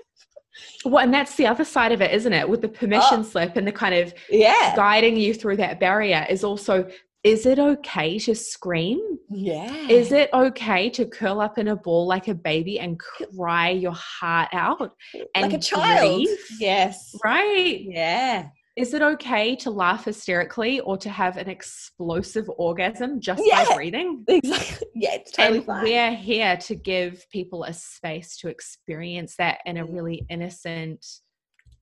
[0.86, 2.48] Well, and that's the other side of it, isn't it?
[2.50, 3.24] With the permission Oh.
[3.24, 4.74] slip and the kind of yeah.
[4.76, 6.90] guiding you through that barrier is also
[7.26, 9.02] is it okay to scream?
[9.30, 9.74] Yeah.
[9.90, 13.92] Is it okay to curl up in a ball like a baby and cry your
[13.92, 14.94] heart out?
[15.36, 16.26] like a child?
[16.62, 17.14] Yes.
[17.22, 17.82] Right.
[17.82, 18.48] Yeah.
[18.80, 23.66] Is it okay to laugh hysterically or to have an explosive orgasm just Yeah.
[23.68, 24.24] by breathing?
[24.28, 24.88] Exactly.
[24.96, 25.84] Yeah, it's totally and fine.
[25.84, 29.94] we're here to give people a space to experience that in a Mm.
[29.94, 31.06] really innocent,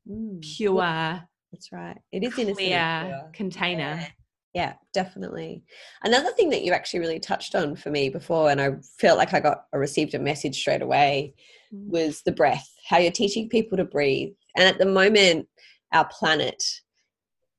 [0.10, 0.42] Mm.
[0.42, 1.98] pure, That's right.
[2.12, 2.58] It is innocent.
[2.58, 3.96] clear container.
[4.00, 4.08] Yeah.
[4.54, 5.64] Yeah, definitely.
[6.04, 9.36] Another thing that you actually really touched on for me before, and I felt like
[9.36, 11.36] I got I received a message straight away,
[11.72, 11.90] Mm.
[11.90, 12.68] was the breath.
[12.90, 15.48] How you're teaching people to breathe, and at the moment,
[15.94, 16.64] our planet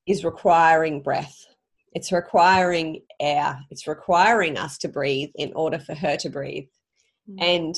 [0.08, 1.46] is requiring breath.
[1.92, 3.60] It's requiring air.
[3.70, 6.68] It's requiring us to breathe in order for her to breathe.
[7.30, 7.36] Mm.
[7.40, 7.74] And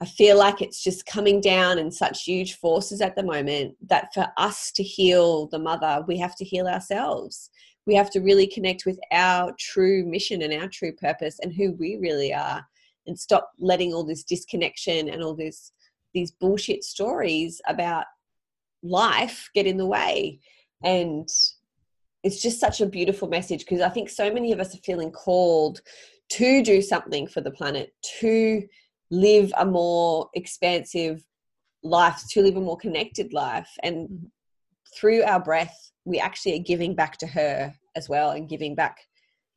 [0.00, 4.12] I feel like it's just coming down in such huge forces at the moment that
[4.12, 7.50] for us to heal the mother, we have to heal ourselves.
[7.86, 11.72] We have to really connect with our true mission and our true purpose and who
[11.72, 12.66] we really are
[13.06, 15.72] and stop letting all this disconnection and all this
[16.14, 18.04] these bullshit stories about
[18.82, 20.40] life get in the way.
[20.84, 21.28] And
[22.22, 25.10] it's just such a beautiful message because I think so many of us are feeling
[25.10, 25.80] called
[26.30, 28.62] to do something for the planet, to
[29.10, 31.24] live a more expansive
[31.82, 33.68] life, to live a more connected life.
[33.82, 34.30] And Mhm.
[34.94, 38.98] through our breath, we actually are giving back to her as well and giving back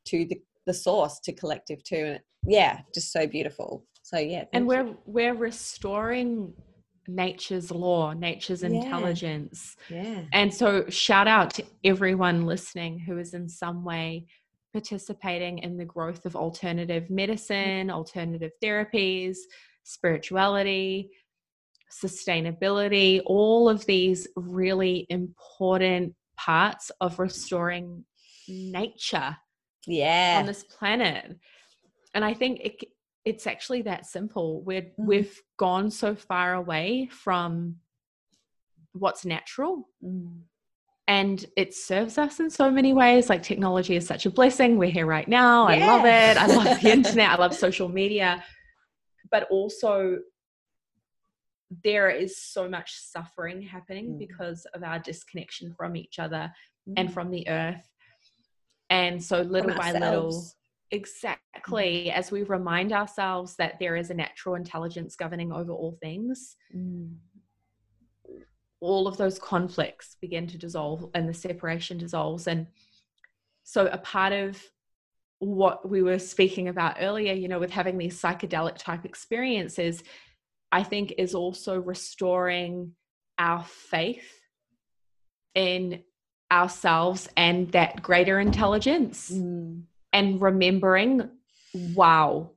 [0.06, 1.96] to the, the source, to collective too.
[2.06, 3.86] And yeah, just so beautiful.
[4.02, 4.46] So yeah.
[4.54, 4.98] and we're you.
[5.06, 6.54] we're restoring
[7.08, 8.70] nature's law, nature's Yeah.
[8.70, 9.76] intelligence.
[9.90, 10.24] yeah.
[10.34, 14.26] And so, shout out to everyone listening who is in some way
[14.74, 17.12] participating in the growth of alternative mm.
[17.12, 19.38] medicine, alternative therapies,
[19.84, 21.10] spirituality,
[22.04, 28.04] sustainability, all of these really important parts of restoring
[28.48, 29.38] nature
[29.88, 30.38] Yeah.
[30.40, 31.38] on this planet.
[32.14, 32.84] And I think it,
[33.26, 34.62] it's actually that simple.
[34.62, 34.94] We're Mm.
[35.08, 37.80] we've gone so far away from
[38.94, 40.44] what's natural Mm.
[41.08, 43.30] and it serves us in so many ways.
[43.30, 44.78] Like technology is such a blessing.
[44.78, 45.66] We're here right now.
[45.68, 46.38] I love it.
[46.38, 47.32] I love the internet.
[47.32, 48.44] I love social media.
[49.32, 50.20] But also
[51.84, 54.20] there is so much suffering happening Mm.
[54.20, 56.54] because of our disconnection from each other
[56.88, 56.94] Mm.
[56.98, 57.90] and from the earth.
[58.90, 60.44] And so little by little.
[60.92, 62.12] Exactly.
[62.12, 67.18] As we remind ourselves that there is a natural intelligence governing over all things, Mm.
[68.82, 72.48] all of those conflicts begin to dissolve and the separation dissolves.
[72.48, 72.68] And
[73.64, 74.62] so, a part of
[75.40, 80.04] what we were speaking about earlier, you know, with having these psychedelic type experiences,
[80.72, 82.96] I think is also restoring
[83.38, 84.30] our faith
[85.56, 86.04] in
[86.52, 89.84] ourselves and that greater intelligence Mm.
[90.16, 91.30] And remembering,
[91.74, 92.52] wow,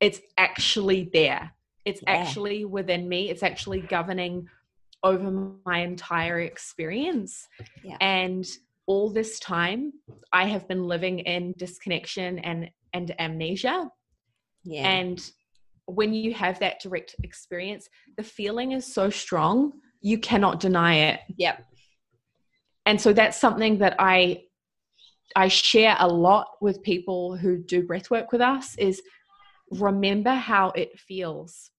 [0.00, 1.52] it's actually there.
[1.84, 2.16] It's Yeah.
[2.16, 3.30] actually within me.
[3.30, 4.48] It's actually governing
[5.02, 5.30] over
[5.64, 7.46] my entire experience.
[7.84, 7.96] Yeah.
[8.00, 8.44] And
[8.86, 9.92] all this time,
[10.32, 13.90] I have been living in disconnection and, and amnesia.
[14.64, 14.88] Yeah.
[14.88, 15.30] And
[15.84, 21.20] when you have that direct experience, the feeling is so strong, you cannot deny it
[21.36, 21.64] yep.
[22.84, 24.42] and so that's something that i
[25.34, 29.02] i share a lot with people who do breath work with us is
[29.70, 31.70] remember how it feels.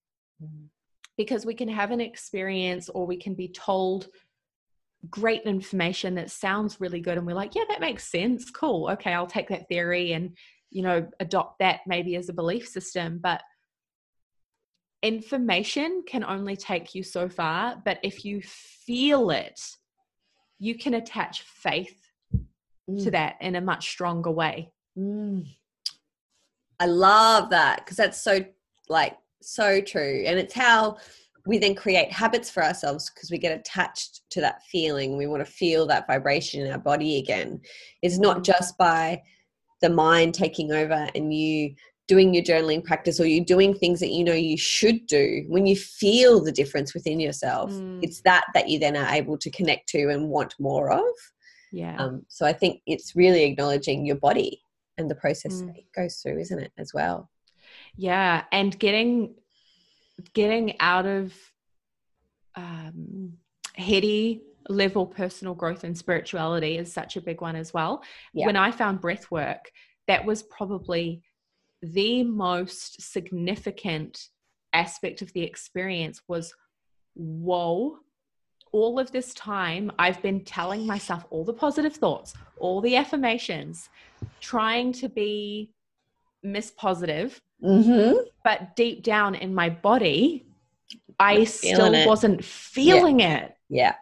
[1.17, 4.07] Because we can have an experience or we can be told
[5.10, 8.51] great information that sounds really good and we're like yeah that makes sense.
[8.51, 8.89] Cool.
[8.91, 10.36] Okay i'll take that theory and
[10.69, 13.19] you know adopt that maybe as a belief system.
[13.21, 13.41] But
[15.03, 19.62] information can only take you so far but if you feel it
[20.57, 22.07] you can attach faith
[22.88, 23.12] to Mm.
[23.12, 25.45] that in a much stronger way Mm.
[26.80, 28.39] I love that because that's so
[28.89, 30.97] like so true, and it's how
[31.45, 35.17] we then create habits for ourselves because we get attached to that feeling.
[35.17, 37.62] We want to feel that vibration in our body again.
[38.02, 39.21] It's not just by
[39.82, 41.76] the mind taking over and you
[42.08, 45.65] doing your journaling practice or you doing things that you know you should do when
[45.67, 48.00] you feel the difference within yourself Mm.
[48.02, 51.04] it's that that you then are able to connect to and want more of
[51.71, 54.62] yeah um, so I think it's really acknowledging your body
[54.97, 55.67] and the process Mm.
[55.67, 57.30] that it goes through, isn't it, as well?
[57.95, 59.36] yeah and getting
[60.34, 61.34] getting out of
[62.56, 63.34] um,
[63.75, 68.03] heady level personal growth and spirituality is such a big one as well
[68.34, 68.47] Yeah.
[68.47, 69.71] when i found breath work
[70.08, 71.21] that was probably
[71.82, 74.27] the most significant
[74.73, 76.53] aspect of the experience was
[77.15, 77.97] whoa
[78.77, 83.89] all of this time i've been telling myself all the positive thoughts all the affirmations
[84.39, 85.69] trying to be
[86.43, 87.29] miss positive
[87.63, 88.17] Mm-hmm.
[88.43, 90.45] but deep down in my body,
[91.19, 92.05] I still it.
[92.05, 93.55] wasn't feeling it.
[93.67, 93.95] Yeah.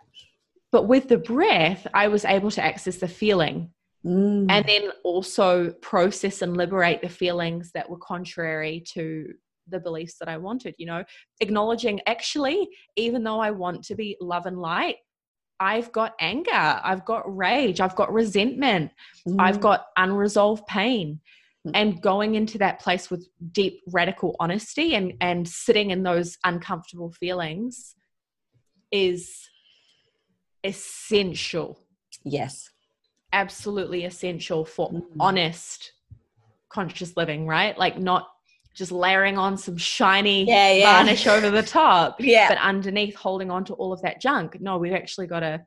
[0.73, 3.71] But with the breath, I was able to access the feeling
[4.05, 4.45] Mm.
[4.51, 9.33] and then also process and liberate the feelings that were contrary to
[9.67, 11.03] the beliefs that I wanted, you know,
[11.39, 14.97] acknowledging actually, even though I want to be love and light,
[15.59, 18.91] I've got anger, I've got rage, I've got resentment,
[19.39, 19.61] I've Mm.
[19.61, 21.21] got unresolved pain
[21.65, 21.71] Mm.
[21.73, 27.11] and going into that place with deep radical honesty and and sitting in those uncomfortable
[27.11, 27.95] feelings
[28.91, 29.49] is
[30.63, 31.79] essential
[32.23, 32.69] yes.
[33.33, 35.03] absolutely essential for Mm.
[35.19, 35.93] honest
[36.69, 38.27] conscious living right like not
[38.75, 40.93] just layering on some shiny Yeah, yeah.
[40.93, 42.49] varnish over the top Yeah.
[42.49, 45.65] but underneath holding on to all of that junk no we've actually got to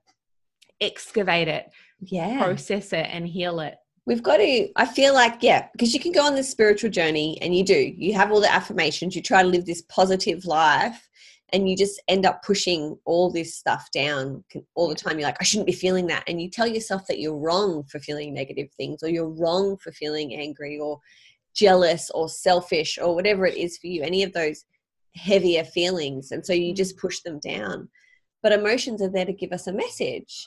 [0.81, 1.67] excavate it
[2.01, 2.43] yeah.
[2.43, 3.75] process it and heal it
[4.09, 7.37] We've got to, I feel like, yeah, because you can go on this spiritual journey
[7.43, 7.93] and you do.
[7.95, 11.11] You have all the affirmations, you try to live this positive life,
[11.53, 14.43] and you just end up pushing all this stuff down
[14.75, 15.19] all the time.
[15.19, 16.25] You're like, I shouldn't be feeling that.
[16.27, 19.93] And you tell yourself that you're wrong for feeling negative things, or you're wrong for
[19.93, 20.99] feeling angry, or
[21.59, 24.65] jealous, or selfish, or whatever it is for you, any of those
[25.17, 26.31] heavier feelings.
[26.31, 27.89] And so you just push them down.
[28.43, 30.47] But emotions are there to give us a message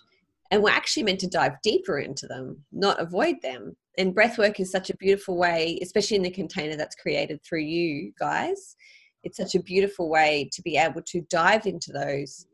[0.52, 4.60] and we're actually meant to dive deeper into them not avoid them and breath work
[4.60, 8.76] is such a beautiful way especially in the container that's created through you guys
[9.24, 12.46] it's such a beautiful way to be able to dive into those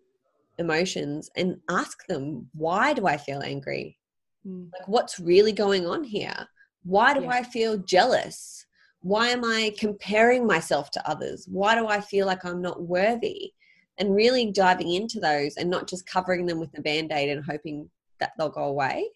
[0.59, 3.97] emotions and ask them why do i feel angry
[4.45, 4.69] Mm.
[4.71, 6.47] like what's really going on here
[6.87, 7.29] why do Yeah.
[7.39, 8.65] i feel jealous
[9.01, 13.51] why am i comparing myself to others why do i feel like i'm not worthy
[13.99, 17.89] and really diving into those and not just covering them with a band-aid and hoping
[18.19, 19.09] that they'll go away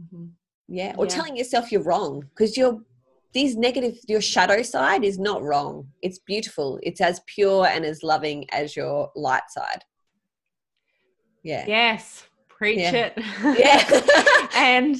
[0.00, 0.26] Mm-hmm.
[0.68, 1.14] yeah or Yeah.
[1.16, 2.78] telling yourself you're wrong because you're
[3.32, 8.02] these negative your shadow side is not wrong it's beautiful it's as pure and as
[8.02, 9.82] loving as your light side
[11.42, 12.94] yeah Yes, preach Yeah.
[13.04, 13.12] it.
[13.58, 14.96] yeah and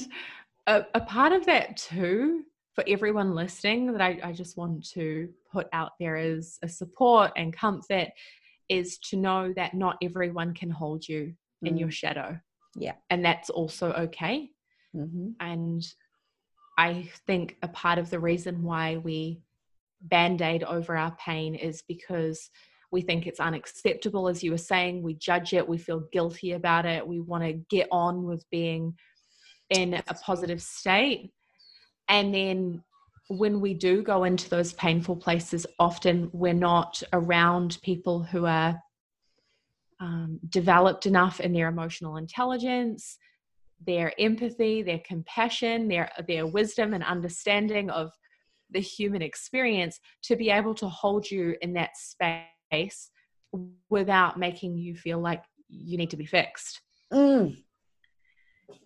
[0.69, 2.43] a, a part of that too,
[2.75, 7.31] for everyone listening, that I, I just want to put out there as a support
[7.35, 8.09] and comfort
[8.69, 12.29] is to know that not everyone can hold you in your shadow.
[12.29, 12.41] Mm.
[12.75, 12.93] Yeah.
[13.09, 14.51] And that's also okay.
[14.95, 15.33] Mhm.
[15.39, 15.83] And
[16.77, 19.41] I think a part of the reason why we
[20.01, 22.49] band aid over our pain is because
[22.91, 25.01] we think it's unacceptable, as you were saying.
[25.01, 28.95] We judge it, we feel guilty about it, we want to get on with being
[29.69, 31.31] in a positive state.
[32.07, 32.83] And then
[33.27, 38.81] when we do go into those painful places, often we're not around people who are
[39.99, 43.17] um, developed enough in their emotional intelligence
[43.85, 48.11] their empathy, their compassion, their their wisdom and understanding of
[48.71, 53.09] the human experience to be able to hold you in that space
[53.89, 56.81] without making you feel like you need to be fixed.
[57.11, 57.63] Mm.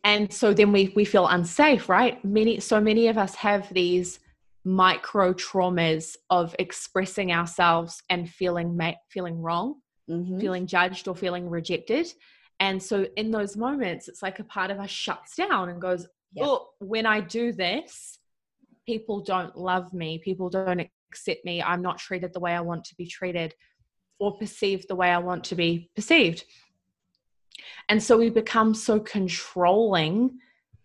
[0.03, 2.23] And so then we we feel unsafe, right?
[2.25, 4.19] Many so many of us have these
[4.65, 9.75] micro traumas of expressing ourselves and feeling ma- feeling wrong
[10.09, 10.39] Mhm.
[10.39, 12.13] feeling judged or feeling rejected.
[12.59, 16.07] And so in those moments, it's like a part of us shuts down and goes,
[16.33, 16.45] Yeah.
[16.45, 18.19] Oh, when I do this,
[18.85, 20.19] people don't love me.
[20.19, 21.61] People don't accept me.
[21.61, 23.53] I'm not treated the way I want to be treated
[24.19, 26.43] or perceived the way I want to be perceived.
[27.89, 30.39] And so we become so controlling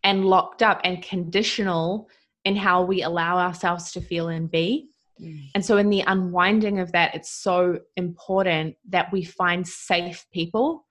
[0.04, 2.08] and locked up and conditional
[2.44, 4.88] in how we allow ourselves to feel and be.
[5.20, 5.50] Mm.
[5.56, 10.86] And so, in the unwinding of that, it's so important that we find safe people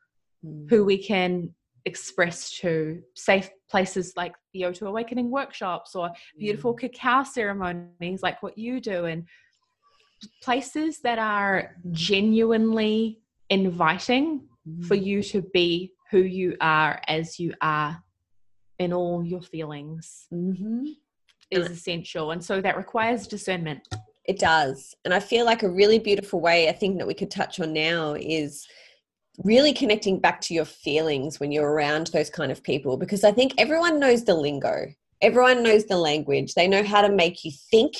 [0.46, 0.70] Mm.
[0.70, 1.54] who we can
[1.86, 8.58] express to, safe places like the O2 Awakening workshops or beautiful cacao ceremonies like what
[8.58, 9.26] you do, and
[10.44, 13.20] places that are genuinely
[13.50, 14.48] inviting
[14.88, 15.06] for Mm.
[15.06, 18.04] you to be who you are as you are
[18.80, 20.96] in all your feelings Mhm.
[21.52, 22.32] is essential.
[22.32, 23.82] And so that requires discernment.
[24.26, 24.96] It does.
[25.06, 27.74] And I feel like a really beautiful way, I think, that we could touch on
[27.74, 28.68] now is
[29.44, 32.98] really connecting back to your feelings when you're around those kind of people.
[32.98, 34.88] Because I think everyone knows the lingo,
[35.22, 36.54] everyone knows the language.
[36.54, 37.94] They know how to make you think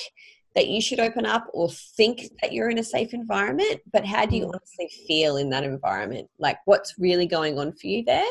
[0.54, 3.80] that you should open up or think that you're in a safe environment.
[3.92, 4.54] But how do you Mm.
[4.54, 6.28] honestly feel in that environment?
[6.38, 8.26] Like, what's really going on for you there?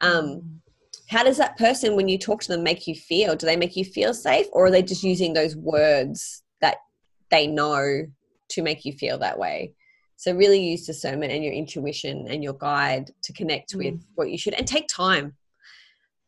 [0.00, 0.60] Um,
[1.06, 3.76] how does that person when you talk to them make you feel do they make
[3.76, 6.78] you feel safe or are they just using those words that
[7.30, 8.06] they know
[8.48, 9.72] to make you feel that way
[10.16, 14.38] so really use discernment and your intuition and your guide to connect with what you
[14.38, 15.34] should and take time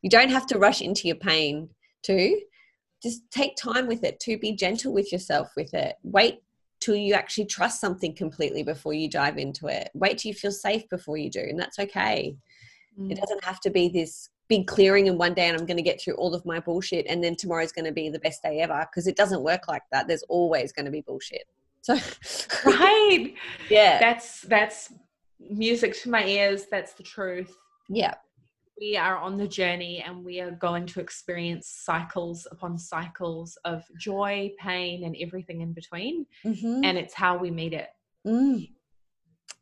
[0.03, 1.69] you don't have to rush into your pain
[2.03, 2.39] too
[3.03, 6.41] just take time with it to be gentle with yourself with it wait
[6.81, 10.53] till you actually trust something completely before you dive into it wait till you feel
[10.53, 12.37] safe before you do and that's okay
[12.99, 13.13] Mm.
[13.13, 15.83] it doesn't have to be this big clearing in one day and I'm going to
[15.83, 18.61] get through all of my bullshit and then tomorrow's going to be the best day
[18.61, 20.09] ever because it doesn't work like that.
[20.09, 21.45] There's always going to be bullshit.
[21.83, 21.95] So
[22.65, 23.35] right.
[23.69, 23.99] yeah.
[23.99, 24.93] That's that's
[25.51, 26.67] music to my ears.
[26.71, 27.55] That's the truth.
[27.91, 28.15] yeah.
[28.81, 33.85] We are on the journey and we are going to experience cycles upon cycles of
[33.99, 36.27] joy, pain, and everything in between.
[36.45, 36.85] Mhm.
[36.85, 37.89] And it's how we meet it.
[38.27, 38.71] Mm.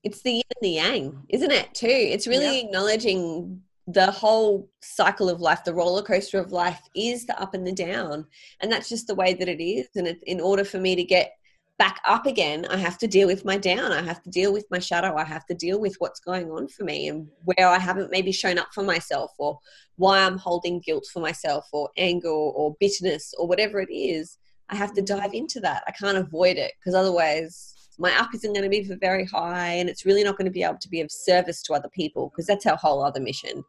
[0.03, 1.75] It's the yin and the yang, isn't it?
[1.75, 1.87] Too.
[1.87, 7.41] It's really acknowledging the whole cycle of life, the roller coaster of life is the
[7.41, 8.27] up and the down,
[8.61, 9.89] and that's just the way that it is.
[9.95, 11.37] And in order for me to get
[11.79, 13.91] back up again, I have to deal with my down.
[13.93, 15.17] I have to deal with my shadow.
[15.17, 18.33] I have to deal with what's going on for me and where I haven't maybe
[18.33, 19.59] shown up for myself, or
[19.97, 24.39] why I'm holding guilt for myself, or anger, or bitterness, or whatever it is.
[24.69, 25.83] I have to dive into that.
[25.87, 29.89] I can't avoid it because otherwise my up isn't going to be very high and
[29.89, 32.47] it's really not going to be able to be of service to other people because
[32.47, 33.63] that's our whole other mission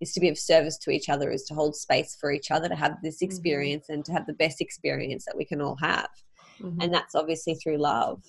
[0.00, 2.68] is to be of service to each other is to hold space for each other
[2.68, 3.26] to have this Mhm.
[3.26, 6.08] experience and to have the best experience that we can all have
[6.60, 6.82] Mhm.
[6.82, 8.22] and that's obviously through love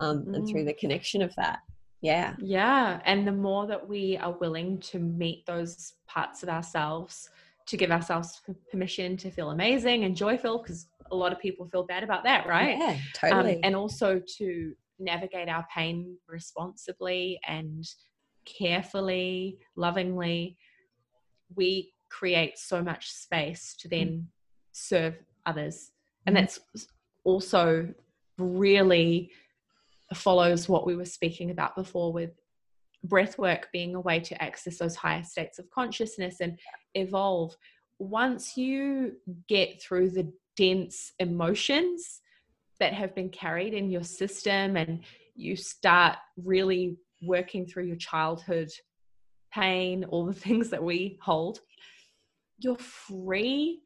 [0.00, 0.66] um, and through Mm.
[0.66, 1.60] the connection of that
[2.00, 3.00] yeah Yeah.
[3.04, 7.30] And the more that we are willing to meet those parts of ourselves,
[7.66, 11.84] to give ourselves permission to feel amazing and joyful, because a lot of people feel
[11.84, 12.78] bad about that, right?
[12.78, 17.84] yeah Um, totally and also to navigate our pain responsibly and
[18.44, 20.56] carefully, lovingly,
[21.54, 24.28] we create so much space to then
[24.72, 25.14] serve
[25.46, 25.92] others.
[26.26, 26.40] And Mhm.
[26.40, 26.60] that's
[27.24, 27.88] also
[28.38, 29.30] really
[30.14, 32.30] follows what we were speaking about before with
[33.04, 36.58] breath work being a way to access those higher states of consciousness and
[36.94, 37.54] evolve.
[37.98, 39.12] Once you
[39.48, 42.20] get through the dense emotions
[42.80, 45.04] that have been carried in your system and
[45.34, 48.70] you start really working through your childhood
[49.52, 51.60] pain, all the things that we hold,
[52.58, 53.83] you're free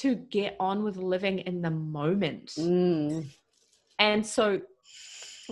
[0.00, 2.52] to get on with living in the moment.
[2.58, 3.26] Mm.
[3.98, 4.60] And so,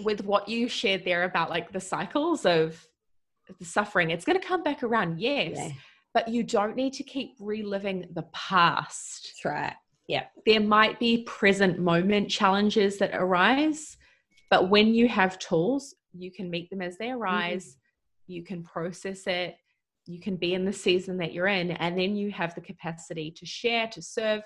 [0.02, 2.86] with what you shared there about like the cycles of
[3.58, 5.70] the suffering, it's going to come back around, yes, Yeah.
[6.14, 9.24] but you don't need to keep reliving the past.
[9.24, 9.76] That's right.
[10.08, 10.24] Yeah.
[10.46, 13.96] There might be present moment challenges that arise,
[14.50, 17.76] but when you have tools, you can meet them as they arise,
[18.26, 19.56] you can process it,
[20.06, 23.30] you can be in the season that you're in, and then you have the capacity
[23.32, 24.42] to share, to serve,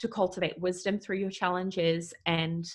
[0.00, 2.66] to cultivate wisdom through your challenges, and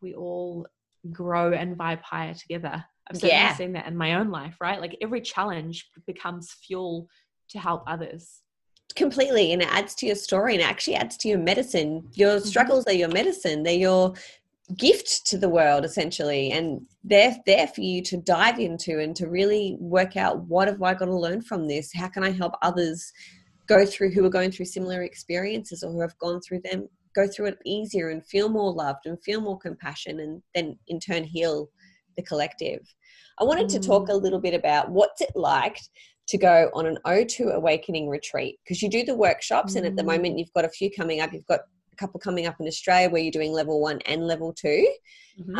[0.00, 0.66] we all
[1.12, 2.84] grow and vibe higher together.
[3.10, 3.54] I've certainly Yeah.
[3.54, 4.80] seen that in my own life, right?
[4.80, 7.08] Like every challenge becomes fuel
[7.50, 8.42] to help others.
[8.94, 12.36] completely and it adds to your story and it actually adds to your medicine your
[12.36, 12.48] mm-hmm.
[12.48, 14.14] struggles are your medicine they're your
[14.76, 19.26] gift to the world essentially and they're there for you to dive into and to
[19.26, 21.90] really work out what have i got to learn from this?
[21.94, 23.10] How can i help others
[23.66, 27.26] go through who are going through similar experiences or who have gone through them go
[27.26, 31.24] through it easier and feel more loved and feel more compassion and then in turn
[31.24, 31.68] heal
[32.16, 32.80] the collective.
[33.40, 35.78] I wanted to talk a little bit about what's it like
[36.28, 40.02] to go on an O2 awakening retreat because you do the workshops and at the
[40.02, 40.06] Mm.
[40.06, 41.60] moment you've got a few coming up you've got
[41.98, 44.86] couple coming up in Australia where you're doing level 1 and level 2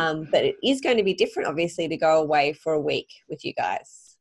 [0.01, 3.09] um, but it is going to be different obviously to go away for a week
[3.29, 4.17] with you guys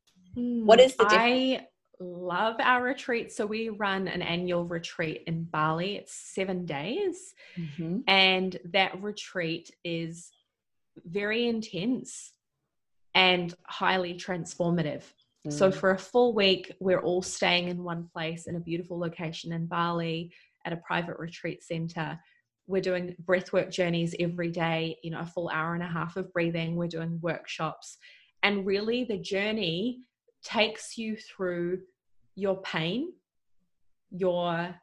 [0.70, 1.62] What is the difference?
[1.62, 1.66] I
[2.00, 3.32] love our retreat.
[3.32, 5.96] So we run an annual retreat in Bali.
[5.96, 7.34] It's seven days,
[8.06, 10.30] and that retreat is
[11.04, 12.32] very intense
[13.14, 15.02] and highly transformative.
[15.50, 15.74] So Mm.
[15.74, 19.66] for a full week, we're all staying in one place in a beautiful location in
[19.66, 20.32] Bali
[20.68, 22.18] at a private retreat center.
[22.66, 26.30] We're doing breathwork journeys every day, you know, a full hour and a half of
[26.34, 26.76] breathing.
[26.76, 27.96] We're doing workshops.
[28.42, 30.00] And really, the journey
[30.44, 31.80] takes you through
[32.34, 33.12] your pain,
[34.10, 34.74] your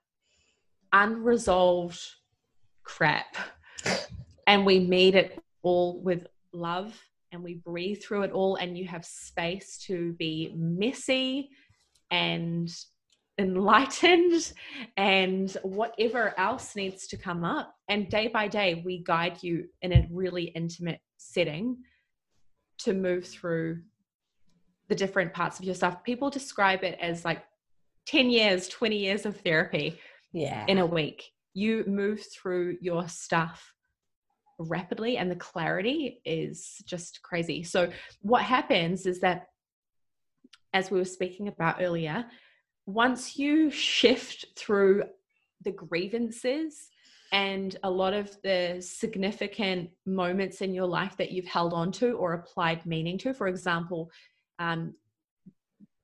[0.92, 2.02] unresolved
[2.84, 3.38] crap.
[4.48, 7.00] And we meet it all with love
[7.32, 11.50] and we breathe through it all, and you have space to be messy
[12.10, 12.74] and
[13.38, 14.54] enlightened
[14.98, 17.76] and whatever else needs to come up.
[17.90, 21.78] And day by day, we guide you in a really intimate setting
[22.80, 23.82] to move through
[24.88, 26.04] the different parts of yourself.
[26.04, 27.44] People describe it as like
[28.06, 30.00] 10 years, 20 years of therapy
[30.36, 31.32] yeah in a week.
[31.54, 33.74] You move through your stuff
[34.60, 37.64] rapidly, and the clarity is just crazy.
[37.64, 37.90] So,
[38.22, 39.48] what happens is that,
[40.74, 42.26] as we were speaking about earlier,
[42.86, 45.04] once you shift through
[45.64, 46.90] the grievances
[47.32, 52.12] and a lot of the significant moments in your life that you've held on to
[52.14, 54.10] or applied meaning to, for example,
[54.60, 54.94] um,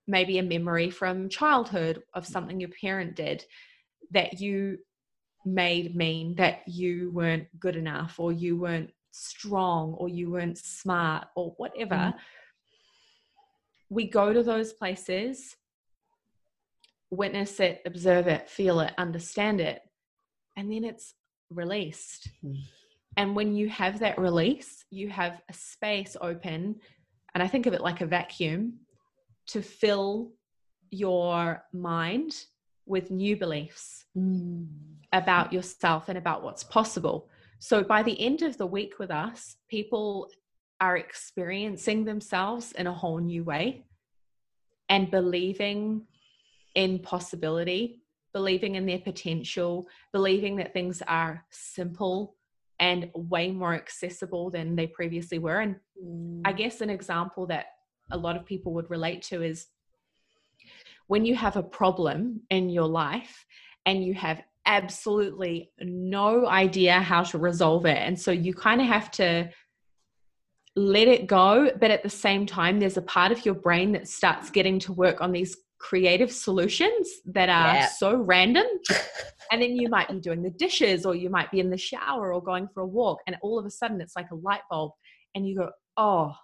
[0.07, 3.45] maybe a memory from childhood of something your parent did
[4.11, 4.77] that you
[5.45, 11.27] made mean that you weren't good enough or you weren't strong or you weren't smart
[11.35, 11.95] or whatever.
[11.95, 12.13] Mm.
[13.89, 15.55] We go to those places,
[17.11, 19.81] witness it, observe it, feel it, understand it,
[20.55, 21.13] and then it's
[21.49, 22.29] released.
[22.43, 22.57] Mm.
[23.17, 26.77] And when you have that release, you have a space open,
[27.35, 28.79] and I think of it like a vacuum
[29.47, 30.31] to fill
[30.89, 32.45] your mind
[32.85, 34.67] with new beliefs Mm.
[35.13, 37.29] about yourself and about what's possible.
[37.59, 40.29] So by the end of the week with us, people
[40.81, 43.85] are experiencing themselves in a whole new way
[44.89, 46.07] and believing
[46.75, 47.99] in possibility,
[48.33, 52.35] believing in their potential, believing that things are simple
[52.79, 55.59] and way more accessible than they previously were.
[55.59, 56.41] And Mm.
[56.45, 57.67] I guess an example that
[58.11, 59.67] a lot of people would relate to is
[61.07, 63.45] when you have a problem in your life
[63.85, 67.97] and you have absolutely no idea how to resolve it.
[67.97, 69.49] And so you kind of have to
[70.75, 71.71] let it go.
[71.79, 74.93] But at the same time, there's a part of your brain that starts getting to
[74.93, 77.85] work on these creative solutions that are Yeah.
[77.87, 78.67] so random.
[79.51, 82.33] and then you might be doing the dishes or you might be in the shower
[82.33, 83.19] or going for a walk.
[83.25, 84.91] And all of a sudden, it's like a light bulb.
[85.33, 86.35] And you go, oh,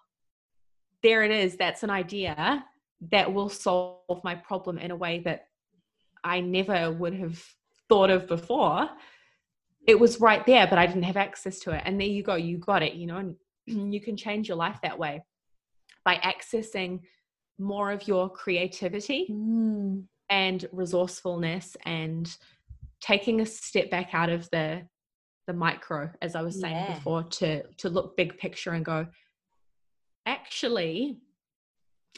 [1.04, 1.56] there it is.
[1.56, 2.66] That's an idea
[3.12, 5.48] that will solve my problem in a way that
[6.24, 7.42] I never would have
[7.88, 8.90] thought of before.
[9.86, 11.84] It was right there, but I didn't have access to it.
[11.86, 13.36] And there you go, you got it, you know, and
[13.94, 15.24] you can change your life that way
[16.04, 17.02] by accessing
[17.60, 20.06] more of your creativity Mm.
[20.30, 22.38] and resourcefulness and
[23.02, 24.88] taking a step back out of the
[25.48, 26.96] the micro as i was saying Yeah.
[26.96, 29.08] before to to look big picture and go
[30.26, 31.20] actually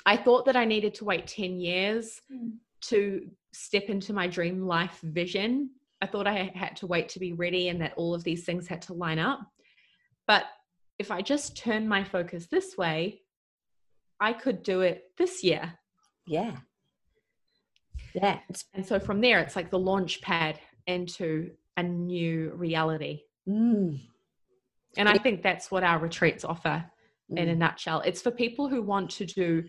[0.05, 2.57] i thought that i needed to wait 10 years Mm.
[2.81, 5.69] to step into my dream life vision
[6.01, 8.67] i thought i had to wait to be ready and that all of these things
[8.67, 9.41] had to line up
[10.27, 10.45] but
[10.97, 13.21] if i just turn my focus this way
[14.19, 15.77] i could do it this year
[16.27, 16.57] Yeah.
[18.15, 18.39] Yeah.
[18.73, 23.21] And so from there, it's like the launch pad into a new reality.
[23.47, 23.99] mm.
[24.97, 26.83] And I think that's what our retreats offer
[27.29, 27.57] in a Mm.
[27.57, 28.01] nutshell.
[28.01, 29.63] It's for people who want to do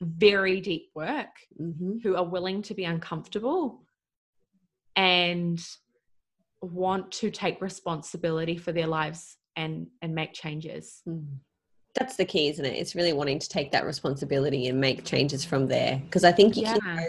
[0.00, 2.02] very deep work, Mhm.
[2.02, 3.86] who are willing to be uncomfortable
[4.96, 5.60] and
[6.60, 11.02] want to take responsibility for their lives and and make changes.
[11.06, 11.38] Mm.
[11.94, 12.74] That's the key, isn't it?
[12.76, 16.00] It's really wanting to take that responsibility and make changes from there.
[16.04, 16.96] Because I think you can Yeah.
[16.96, 17.08] go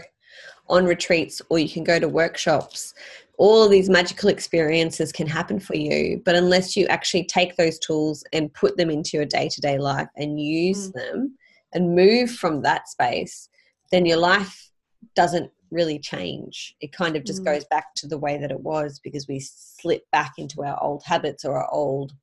[0.70, 2.94] on retreats or you can go to workshops.
[3.38, 8.24] All these magical experiences can happen for you, but unless you actually take those tools
[8.34, 10.94] and put them into your day to day life and use Mm.
[10.94, 11.38] them
[11.74, 13.50] and move from that space,
[13.92, 14.70] then your life
[15.16, 16.76] doesn't really change.
[16.82, 17.46] It kind of just Mm.
[17.46, 21.04] goes back to the way that it was because we slip back into our old
[21.04, 22.14] habits or our old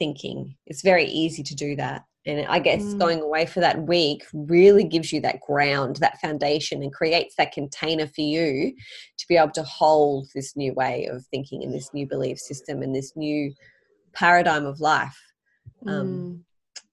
[0.00, 0.56] thinking.
[0.66, 2.04] It's very easy to do that.
[2.26, 2.98] And I guess Mm.
[2.98, 7.52] going away for that week really gives you that ground, that foundation, and creates that
[7.52, 8.74] container for you
[9.18, 12.82] to be able to hold this new way of thinking and this new belief system
[12.82, 13.54] and this new
[14.12, 15.18] paradigm of life.
[15.86, 16.40] Um, Mm.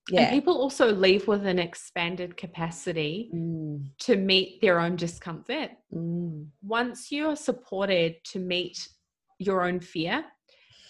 [0.10, 0.22] Yeah.
[0.22, 5.72] And people also leave with an expanded capacity Mm, to meet their own discomfort.
[5.93, 8.88] mm, once you're supported to meet
[9.39, 10.26] your own fear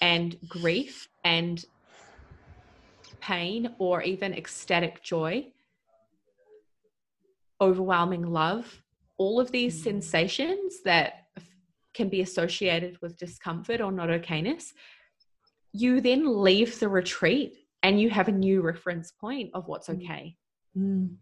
[0.01, 1.65] and grief and
[3.31, 5.33] pain or even ecstatic joy,
[7.59, 8.65] overwhelming love,
[9.17, 9.83] all of these Mm.
[9.83, 11.27] sensations that
[11.93, 14.65] can be associated with discomfort or not okayness,
[15.73, 17.51] you then leave the retreat
[17.83, 19.95] and you have a new reference point of what's Mm.
[19.97, 20.23] okay
[20.75, 21.15] mm.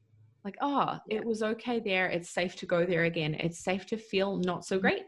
[0.45, 1.17] like oh Yeah.
[1.17, 4.61] it was okay there it's safe to go there again it's safe to feel not
[4.69, 5.05] so great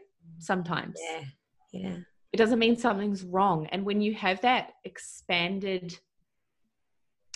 [0.50, 1.24] sometimes Yeah.
[1.72, 1.96] Yeah.
[2.34, 5.98] it doesn't mean something's wrong and when you have that expanded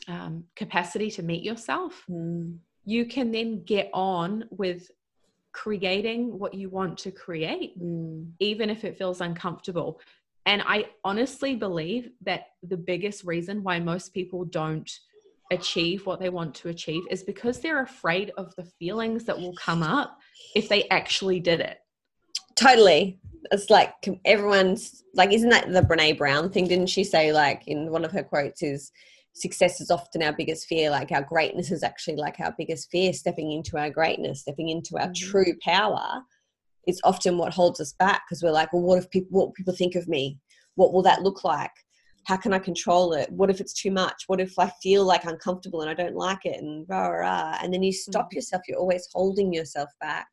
[0.08, 4.90] um, capacity to meet yourself Mm, you can then get on with
[5.52, 10.00] creating what you want to create mm, even if it feels uncomfortable.
[10.44, 14.90] And i honestly believe that the biggest reason why most people don't
[15.52, 19.54] achieve what they want to achieve is because they're afraid of the feelings that will
[19.54, 20.18] come up
[20.54, 21.78] if they actually did it.
[22.56, 23.20] Totally.
[23.50, 23.94] It's like
[24.24, 26.66] everyone's like isn't that the Brené Brown thing?
[26.66, 28.90] Didn't she say like in one of her quotes is
[29.34, 33.12] success is often our biggest fear like our greatness is actually like our biggest fear
[33.12, 35.14] stepping into our greatness stepping into our Mhm.
[35.14, 36.22] true power
[36.86, 39.74] is often what holds us back because we're like well what if people what people
[39.74, 40.38] think of me?
[40.74, 41.70] What will that look like?
[42.24, 43.30] How can i control it?
[43.30, 44.24] What if it's too much?
[44.26, 46.60] What if i feel like uncomfortable and i don't like it?
[46.60, 47.58] and rah rah, rah.
[47.62, 48.34] and then you stop Mhm.
[48.34, 50.28] yourself you're always holding yourself back.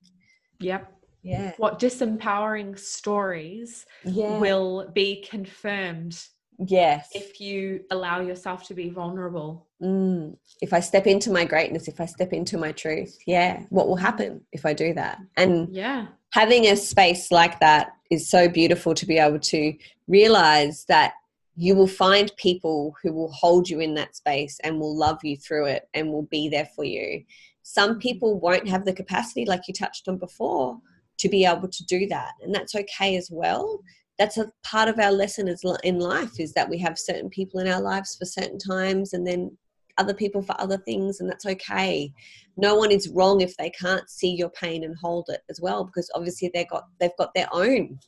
[0.59, 0.91] Yep.
[1.21, 1.53] Yeah.
[1.57, 4.39] What disempowering stories yeah.
[4.39, 6.21] will be confirmed
[6.65, 11.87] yes if you allow yourself to be vulnerable Mm, if I step into my greatness,
[11.87, 15.19] if I step into my truth, yeah, what will happen if I do that?
[15.37, 19.73] And yeah having a space like that is so beautiful to be able to
[20.07, 21.13] realize that
[21.55, 25.35] you will find people who will hold you in that space and will love you
[25.35, 27.23] through it and will be there for you.
[27.63, 30.79] Some people won't have the capacity, like you touched on before,
[31.17, 32.31] to be able to do that.
[32.41, 33.81] And that's okay as well.
[34.19, 35.47] That's a part of our lesson
[35.83, 39.25] in life is that we have certain people in our lives for certain times and
[39.25, 39.57] then
[39.97, 42.11] other people for other things and that's okay.
[42.57, 45.83] No one is wrong if they can't see your pain and hold it as well
[45.85, 47.99] because obviously they've got they've got their own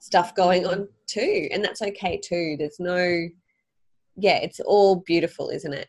[0.00, 2.56] stuff going on too and that's okay too.
[2.58, 3.28] There's no
[4.16, 5.88] yeah it's all beautiful isn't it?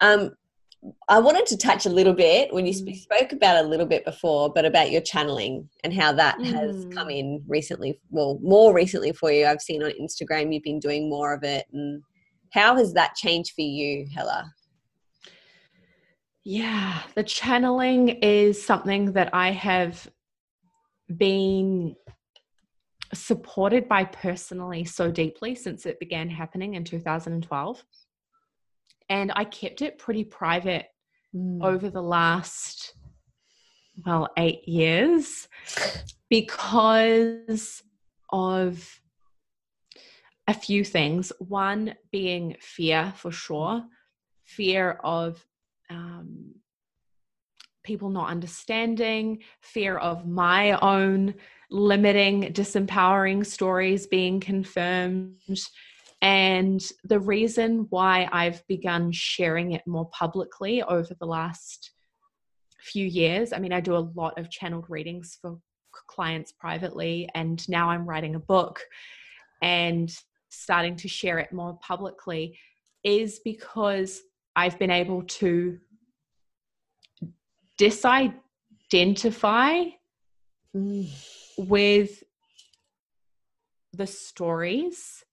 [0.00, 0.32] Um
[1.08, 2.96] i wanted to touch a little bit when you Mm.
[2.96, 6.94] spoke about a little bit before but about your channeling and how that has Mm.
[6.94, 11.08] come in recently well more recently for you i've seen on instagram you've been doing
[11.08, 12.02] more of it and
[12.52, 14.44] how has that changed for you Hellè
[16.44, 20.08] Yeah, the channeling is something that I have
[21.16, 21.96] been
[23.12, 27.84] supported by personally so deeply since it began happening in 2012.
[29.08, 30.86] And I kept it pretty private
[31.60, 32.94] over the last,
[34.04, 35.48] well, eight years
[36.30, 37.82] because
[38.30, 39.00] of
[40.48, 41.32] a few things.
[41.38, 43.84] One being fear for sure,
[44.44, 45.44] fear of
[45.90, 46.54] um,
[47.84, 51.34] people not understanding, fear of my own
[51.70, 55.36] limiting, disempowering stories being confirmed.
[56.22, 61.92] And the reason why I've begun sharing it more publicly over the last
[62.80, 65.58] few years, I mean, I do a lot of channeled readings for
[66.08, 68.80] clients privately, and now I'm writing a book
[69.62, 70.10] and
[70.48, 72.58] starting to share it more publicly,
[73.04, 74.20] is because
[74.54, 75.78] I've been able to
[77.78, 79.92] disidentify
[80.74, 81.10] mm.
[81.58, 82.22] with
[83.92, 85.25] the stories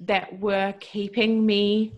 [0.00, 1.92] that were keeping me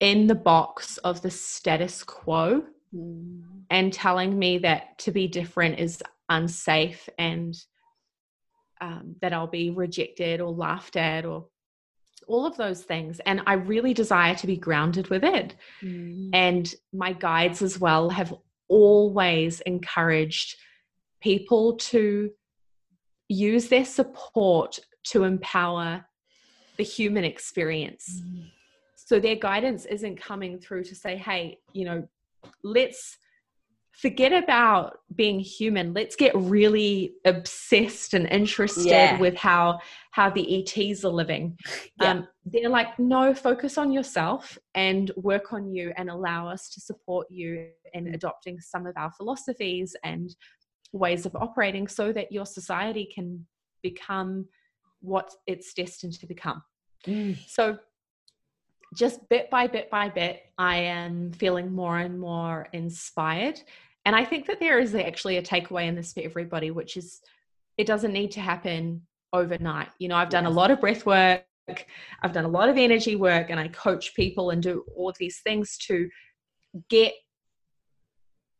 [0.00, 2.64] in the box of the status quo
[2.94, 3.42] mm.
[3.70, 7.56] and telling me that to be different is unsafe and
[8.80, 11.46] um, that I'll be rejected or laughed at or
[12.26, 13.20] all of those things.
[13.26, 15.54] And I really desire to be grounded with it.
[15.82, 16.30] Mm.
[16.32, 18.34] And my guides as well have
[18.68, 20.56] always encouraged
[21.20, 22.30] people to
[23.28, 26.04] use their support to empower
[26.76, 28.22] the human experience.
[28.24, 28.50] Mm.
[28.96, 32.08] So their guidance isn't coming through to say, hey, you know,
[32.62, 33.18] let's
[33.92, 39.18] forget about being human let's get really obsessed and interested yeah.
[39.18, 39.78] with how
[40.12, 41.56] how the ETs are living
[42.00, 42.10] yeah.
[42.10, 46.80] um, they're like no focus on yourself and work on you and allow us to
[46.80, 48.14] support you in mm.
[48.14, 50.34] adopting some of our philosophies and
[50.92, 53.46] ways of operating so that your society can
[53.82, 54.46] become
[55.02, 56.62] what it's destined to become
[57.06, 57.36] mm.
[57.48, 57.78] so
[58.94, 63.60] just bit by bit by bit, I am feeling more and more inspired.
[64.04, 67.20] And I think that there is actually a takeaway in this for everybody, which is
[67.78, 69.88] it doesn't need to happen overnight.
[69.98, 70.52] You know, I've done yes.
[70.52, 71.44] a lot of breath work,
[72.22, 75.16] I've done a lot of energy work, and I coach people and do all of
[75.18, 76.08] these things to
[76.90, 77.14] get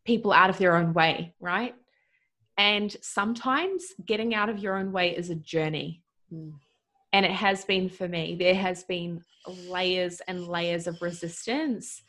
[0.04, 1.74] people out of their own way, right?
[2.56, 6.02] And sometimes getting out of your own way is a journey.
[6.32, 6.52] Mm.
[7.12, 8.36] And it has been for me.
[8.38, 9.22] There has been
[9.68, 12.02] layers and layers of resistance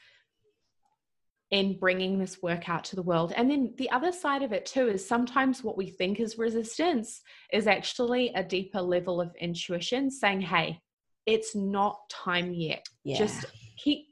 [1.53, 3.31] in bringing this work out to the world.
[3.35, 7.21] And then the other side of it too is sometimes what we think is resistance
[7.51, 10.79] is actually a deeper level of intuition saying hey
[11.27, 12.83] it's not time yet.
[13.03, 13.19] Yeah.
[13.19, 13.45] just
[13.77, 14.07] keep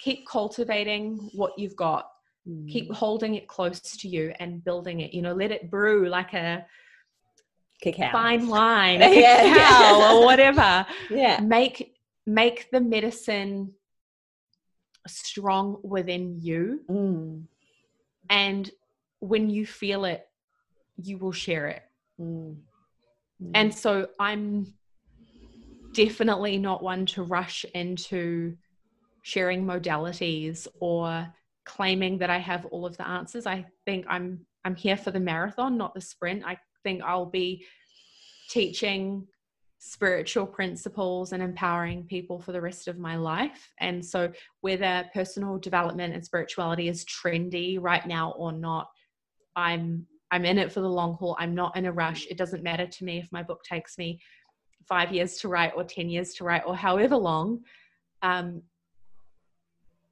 [0.00, 2.08] keep cultivating what you've got.
[2.48, 2.70] Mm.
[2.70, 5.12] keep holding it close to you and building it.
[5.12, 6.64] You know let it brew like a
[7.82, 8.10] cacao.
[8.12, 8.48] fine
[9.12, 10.12] yeah, cacao yeah.
[10.12, 10.86] or whatever.
[11.10, 11.40] Yeah.
[11.40, 11.94] Make
[12.26, 13.72] make the medicine
[15.06, 16.80] strong within you.
[16.88, 17.44] Mm.
[18.28, 18.70] And
[19.20, 20.26] when you feel it,
[20.96, 21.82] you will share it.
[22.20, 22.56] Mm.
[23.42, 23.50] Mm.
[23.54, 24.74] And so I'm
[25.92, 28.56] definitely not one to rush into
[29.22, 31.26] sharing modalities or
[31.64, 33.46] claiming that I have all of the answers.
[33.46, 36.42] I think I'm I'm here for the marathon, not the sprint.
[36.44, 36.58] I
[36.88, 37.66] think I'll be
[38.50, 39.26] teaching
[39.78, 43.70] spiritual principles and empowering people for the rest of my life.
[43.78, 44.32] And so,
[44.62, 48.88] whether personal development and spirituality is trendy right now or not,
[49.54, 51.36] I'm I'm in it for the long haul.
[51.38, 52.26] I'm not in a rush.
[52.26, 54.20] It doesn't matter to me if my book takes me
[54.86, 57.60] five years to write or 10 years to write or however long.
[58.22, 58.62] Um,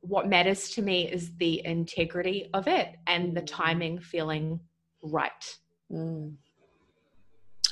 [0.00, 4.60] what matters to me is the integrity of it and the timing feeling
[5.02, 5.58] right.
[5.90, 6.36] Mm.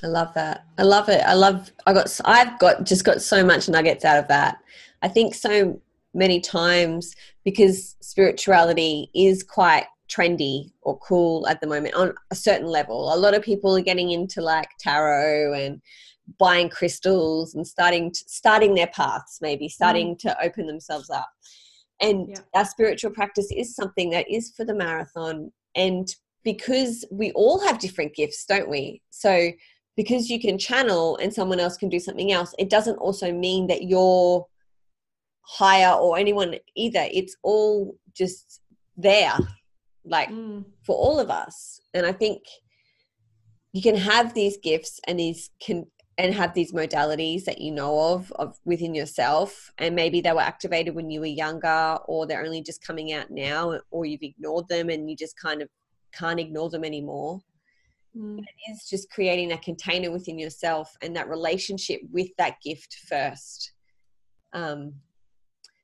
[0.03, 0.67] I love that.
[0.79, 1.23] I love it.
[1.25, 1.71] I love.
[1.87, 2.21] I got.
[2.25, 4.59] I've got just got so much nuggets out of that.
[5.03, 5.81] I think so
[6.15, 7.15] many times
[7.45, 13.13] because spirituality is quite trendy or cool at the moment on a certain level.
[13.13, 15.81] A lot of people are getting into like tarot and
[16.39, 20.19] buying crystals and starting to, starting their paths, maybe starting mm.
[20.21, 21.29] to open themselves up.
[22.01, 22.41] And yeah.
[22.55, 25.53] our spiritual practice is something that is for the marathon.
[25.75, 26.09] And
[26.45, 29.01] because we all have different gifts, don't we?
[29.11, 29.51] So
[29.97, 33.67] because you can channel and someone else can do something else, it doesn't also mean
[33.69, 34.47] that you're
[35.43, 37.07] higher or anyone either.
[37.13, 38.61] It's all just
[38.97, 39.37] there,
[40.05, 40.65] like mm.
[40.85, 41.81] for all of us.
[41.93, 42.43] And I think
[43.73, 45.87] you can have these gifts and these can
[46.17, 50.41] and have these modalities that you know of of within yourself and maybe they were
[50.41, 54.69] activated when you were younger or they're only just coming out now or you've ignored
[54.69, 55.69] them and you just kind of
[56.13, 57.41] can't ignore them anymore
[58.17, 58.39] Mm.
[58.39, 63.73] It is just creating that container within yourself and that relationship with that gift first.
[64.53, 64.95] Um,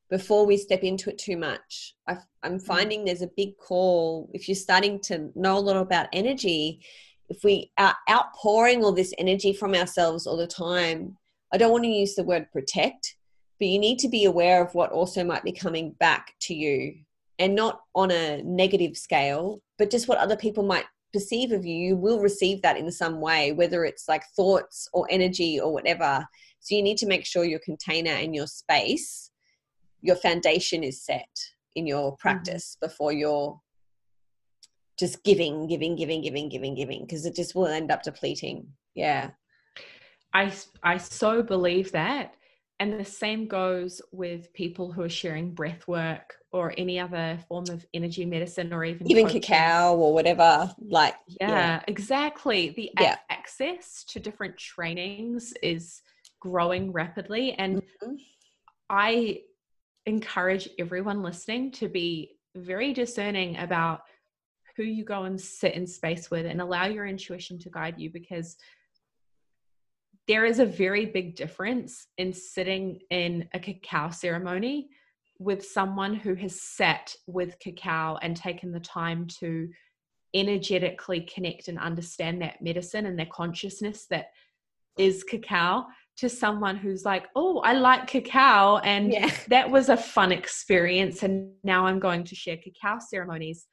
[0.09, 2.62] before we step into it too much, i am mm.
[2.62, 4.31] finding there's a big call.
[4.33, 6.81] If you're starting to know a lot about energy,
[7.28, 11.16] if we are outpouring all this energy from ourselves all the time,
[11.53, 13.16] I don't want to use the word protect,
[13.59, 16.95] but you need to be aware of what also might be coming back to you
[17.39, 21.75] and not on a negative scale, but just what other people might perceive of you.
[21.75, 26.27] You will receive that in some way, whether it's like thoughts or energy or whatever.
[26.61, 29.31] So you need to make sure your container and your space,
[30.03, 31.29] your foundation is set
[31.75, 32.87] in your practice mm-hmm.
[32.87, 33.59] before you're
[34.99, 38.67] just giving, giving, giving, giving, giving, giving, because it just will end up depleting.
[38.95, 39.31] Yeah.
[40.35, 40.53] I,
[40.83, 42.35] I so believe that.
[42.79, 47.64] And the same goes with people who are sharing breath work or any other form
[47.70, 49.42] of energy medicine or even even coaching.
[49.42, 50.72] cacao or whatever.
[50.80, 51.82] Like yeah, yeah.
[51.86, 52.70] exactly.
[52.70, 53.16] The yeah.
[53.30, 56.03] access to different trainings is
[56.40, 58.14] growing rapidly, and mm-hmm.
[58.88, 59.42] I
[60.07, 64.01] encourage everyone listening to be very discerning about
[64.76, 68.11] who you go and sit in space with and allow your intuition to guide you
[68.11, 68.57] because
[70.26, 74.88] there is a very big difference in sitting in a cacao ceremony
[75.41, 79.68] with someone who has sat with cacao and taken the time to
[80.34, 84.26] energetically connect and understand that medicine and their consciousness that
[84.99, 85.86] is cacao
[86.18, 89.30] to someone who's like, oh, I like cacao and yeah.
[89.49, 91.22] that was a fun experience.
[91.22, 93.66] And now I'm going to share cacao ceremonies.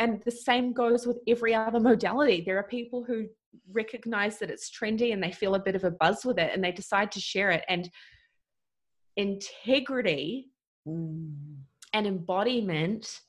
[0.00, 2.42] And the same goes with every other modality.
[2.44, 3.26] There are people who
[3.72, 6.64] recognize that it's trendy and they feel a bit of a buzz with it and
[6.64, 7.64] they decide to share it.
[7.68, 7.88] And
[9.16, 10.48] integrity
[10.86, 11.34] mm.
[11.92, 13.20] and embodiment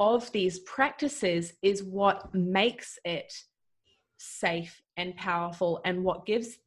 [0.00, 3.32] of these practices is what makes it
[4.18, 6.58] safe and powerful and what gives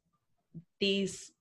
[0.79, 1.31] these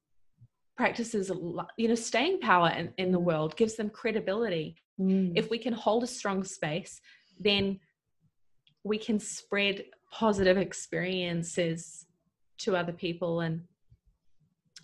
[0.76, 1.30] practices
[1.76, 5.32] you know staying power in, in the world gives them credibility mm.
[5.36, 7.00] if we can hold a strong space
[7.38, 7.78] then
[8.82, 12.06] we can spread positive experiences
[12.56, 13.62] to other people and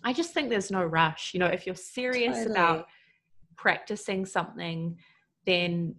[0.03, 2.51] i just think there's no rush you know if you're serious totally.
[2.51, 2.87] about
[3.57, 4.97] practicing something
[5.45, 5.95] then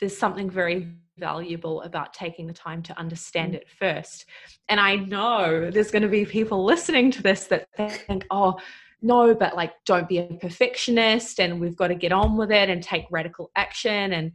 [0.00, 4.26] there's something very valuable about taking the time to understand it first.
[4.68, 8.58] And I know there's going to be people listening to this that think, oh,
[9.02, 12.70] no, but like, don't be a perfectionist and we've got to get on with it
[12.70, 14.12] and take radical action.
[14.12, 14.32] And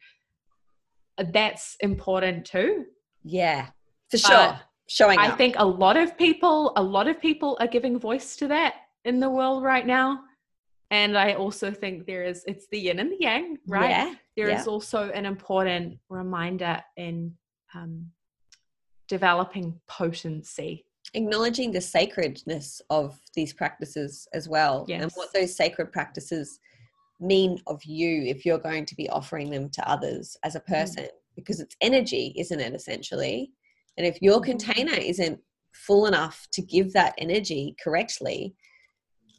[1.34, 2.86] that's important too.
[3.24, 3.68] Yeah,
[4.10, 4.60] for sure.
[4.88, 5.38] Showing I up.
[5.38, 8.76] think a lot of people, a lot of people are giving voice to that
[9.06, 10.20] in the world right now.
[10.94, 13.90] And I also think there is, it's the yin and the yang, right?
[13.90, 14.60] Yeah there yeah.
[14.60, 17.34] is also an important reminder in
[17.74, 18.08] um,
[19.08, 25.04] developing potency acknowledging the sacredness of these practices as well yes.
[25.04, 26.60] and what those sacred practices
[27.20, 30.66] mean of you if you're going to be offering them to others as a mm.
[30.68, 31.10] person mm.
[31.36, 33.52] because it's energy isn't it essentially
[33.98, 34.52] and if your mm-hmm.
[34.52, 35.40] container isn't
[35.74, 38.56] full enough to give that energy correctly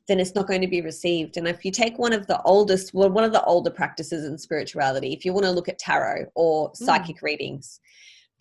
[0.06, 1.36] then it's not going to be received.
[1.36, 4.36] And if you take one of the oldest, well, one of the older practices in
[4.36, 6.76] spirituality, if you want to look at tarot or mm.
[6.76, 7.22] psychic mm.
[7.22, 7.80] readings,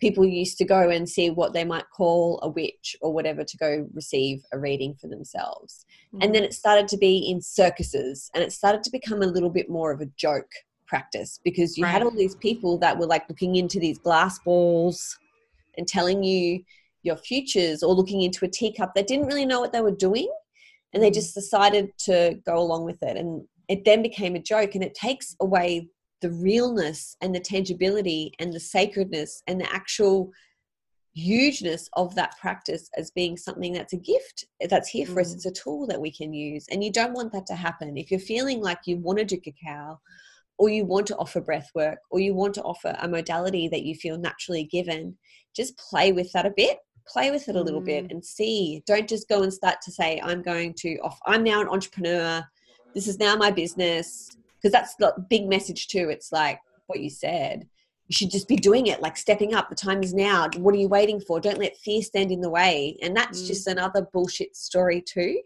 [0.00, 3.56] people used to go and see what they might call a witch or whatever to
[3.56, 5.86] go receive a reading for themselves.
[6.14, 6.24] Mm.
[6.24, 6.46] And then mm.
[6.46, 9.90] it started to be in circuses and it started to become a little bit more
[9.90, 10.50] of a joke
[10.86, 11.90] practice because you right.
[11.90, 15.18] had all these people that were like looking into these glass balls
[15.78, 16.62] and telling you
[17.02, 20.28] your futures or looking into a teacup that didn't really know what they were doing
[20.94, 23.16] and they just decided to go along with it.
[23.16, 25.88] And it then became a joke and it takes away
[26.20, 30.30] the realness and the tangibility and the sacredness and the actual
[31.14, 35.20] hugeness of that practice as being something that's a gift that's here for mm.
[35.20, 37.96] us it's a tool that we can use and you don't want that to happen.
[37.96, 40.00] If you're feeling like you want to do cacao
[40.58, 43.82] or you want to offer breath work or you want to offer a modality that
[43.82, 45.16] you feel naturally given
[45.54, 47.86] just play with that a bit play with it a little mm.
[47.86, 48.82] bit and see.
[48.86, 52.44] Don't just go and start to say i'm going to off i'm now an entrepreneur.
[52.94, 54.30] This is now my business.
[54.56, 56.08] Because that's the big message too.
[56.08, 57.68] It's like what you said.
[58.08, 59.68] You should just be doing it like stepping up.
[59.68, 60.48] The time is now.
[60.56, 61.38] What are you waiting for?
[61.40, 62.96] Don't let fear stand in the way.
[63.02, 63.46] And that's mm.
[63.46, 65.40] just another bullshit story too.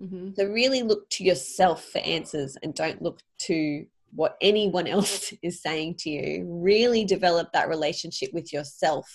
[0.00, 0.30] Mm-hmm.
[0.36, 3.84] so really look to yourself for answers and don't look to
[4.14, 6.44] what anyone else is saying to you.
[6.46, 9.08] Really develop that relationship with yourself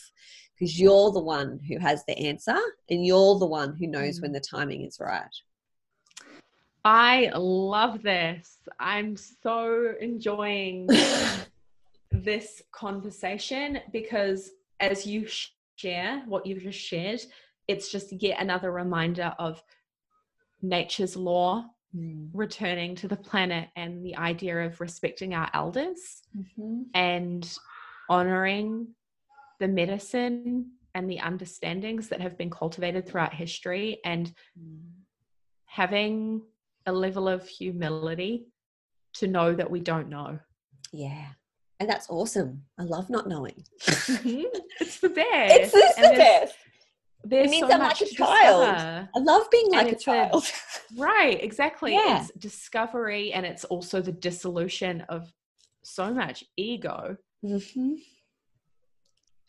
[0.63, 2.57] because you're the one who has the answer
[2.89, 4.35] and you're the one who knows when mm.
[4.35, 5.35] the timing is right.
[6.85, 8.59] I love this.
[8.79, 10.87] I'm so enjoying
[12.11, 15.27] this conversation because as you
[15.75, 17.19] share what you've just shared,
[17.67, 19.61] it's just yet another reminder of
[20.61, 22.29] nature's law mm.
[22.33, 26.83] returning to the planet and the idea of respecting our elders mm-hmm.
[26.93, 27.57] and
[28.09, 28.87] honoring
[29.59, 34.31] the medicine and the understandings that have been cultivated throughout history and
[35.65, 36.41] having
[36.85, 38.45] a level of humility
[39.15, 40.39] to know that we don't know.
[40.91, 41.27] Yeah.
[41.79, 42.63] And that's awesome.
[42.79, 43.63] I love not knowing.
[43.87, 45.53] it's the best.
[45.55, 46.55] It's, it's the best.
[47.25, 48.65] There's It means so I'm much like a child.
[48.75, 49.09] discover.
[49.15, 50.43] I love being And like a it's a- child.
[50.97, 51.93] Right, exactly.
[51.93, 52.21] Yeah.
[52.21, 55.31] It's discovery and it's also the dissolution of
[55.83, 57.95] so much ego Mhm.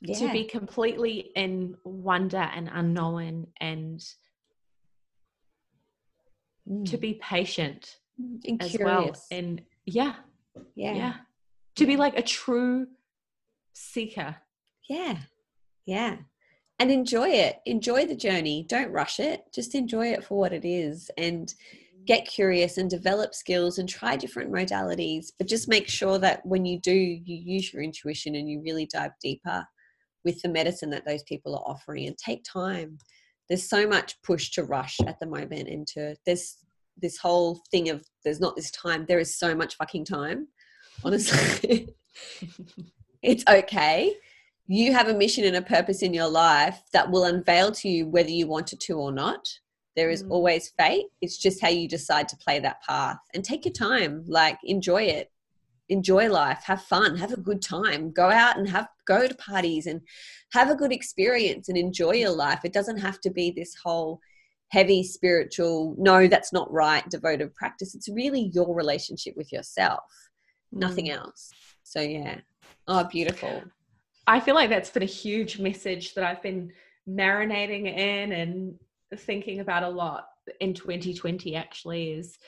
[0.07, 0.19] Yeah.
[0.19, 4.01] to be completely in wonder and unknown and
[6.67, 7.01] to Mm.
[7.01, 8.85] be patient and as curious.
[8.85, 9.15] well.
[9.31, 10.17] And yeah,
[10.75, 10.95] yeah.
[10.95, 11.15] yeah.
[11.77, 12.87] To be like a true
[13.73, 14.37] seeker.
[14.89, 15.19] Yeah.
[15.87, 16.19] Yeah.
[16.79, 17.61] And enjoy it.
[17.67, 18.65] Enjoy the journey.
[18.69, 19.45] Don't rush it.
[19.55, 21.53] Just enjoy it for what it is and
[22.07, 25.33] get curious and develop skills and try different modalities.
[25.39, 28.87] But just make sure that when you do, you use your intuition and you really
[28.87, 29.67] dive deeper
[30.25, 32.99] with the medicine that those people are offering and take time.
[33.49, 36.57] There's so much push to rush at the moment and to there's
[37.01, 39.05] this whole thing of there's not this time.
[39.07, 40.49] There is so much fucking time.
[41.05, 41.89] Honestly.
[43.22, 44.14] it's okay
[44.66, 48.07] you have a mission and a purpose in your life that will unveil to you
[48.07, 49.47] whether you want it to or not.
[49.95, 50.31] There is Mm.
[50.31, 51.07] always fate.
[51.20, 54.25] It's just how you decide to play that path and take your time.
[54.27, 55.31] Like, enjoy it.
[55.89, 56.62] Enjoy life.
[56.64, 57.16] Have fun.
[57.16, 58.11] Have a good time.
[58.11, 60.01] Go out and have go to parties and
[60.53, 62.61] have a good experience and enjoy your life.
[62.64, 64.20] It doesn't have to be this whole
[64.68, 67.95] heavy spiritual, no, that's not right, devoted practice.
[67.95, 70.03] It's really your relationship with yourself,
[70.72, 71.16] nothing Mm.
[71.18, 71.51] else.
[71.82, 72.41] So, yeah.
[72.89, 73.62] Oh, beautiful.
[74.26, 76.72] I feel like that's been a huge message that I've been
[77.09, 78.78] marinating in and
[79.16, 80.26] thinking about a lot
[80.61, 82.39] in 2020 actually is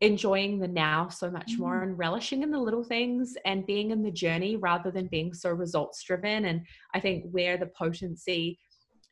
[0.00, 4.02] enjoying the now so much more and relishing in the little things and being in
[4.02, 6.44] the journey rather than being so results driven.
[6.44, 8.58] And I think where the potency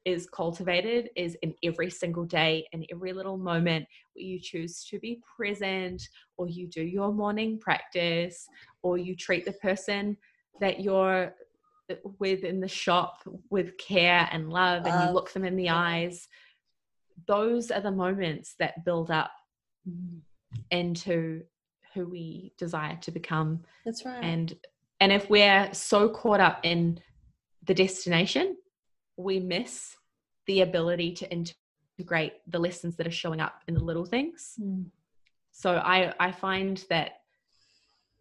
[0.05, 4.99] is cultivated is in every single day and every little moment where you choose to
[4.99, 6.03] be present
[6.37, 8.47] or you do your morning practice
[8.83, 10.15] or you treat the person
[10.61, 11.35] that you're
[12.19, 16.29] with in the shop with care and love and you look them in the eyes
[17.27, 19.33] those are the moments that build up.
[19.89, 20.21] Mm.
[20.71, 21.43] Into
[21.95, 24.23] who we desire to become That's right.
[24.23, 24.55] and
[25.01, 27.01] and if we're so caught up in
[27.65, 28.57] the destination
[29.17, 29.97] we miss
[30.47, 34.87] the ability to integrate the lessons that are showing up in the little things Mm.
[35.53, 37.13] so i i find that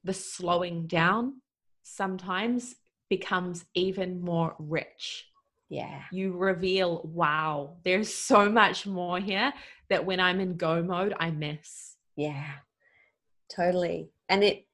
[0.03, 1.41] the slowing down
[1.81, 2.75] sometimes
[3.09, 5.25] becomes even more rich
[5.69, 6.01] yeah.
[6.11, 9.51] you reveal wow there's so much more here
[9.89, 12.51] that when i'm in go mode i miss Yeah.
[13.53, 14.09] Totally.
[14.29, 14.65] And it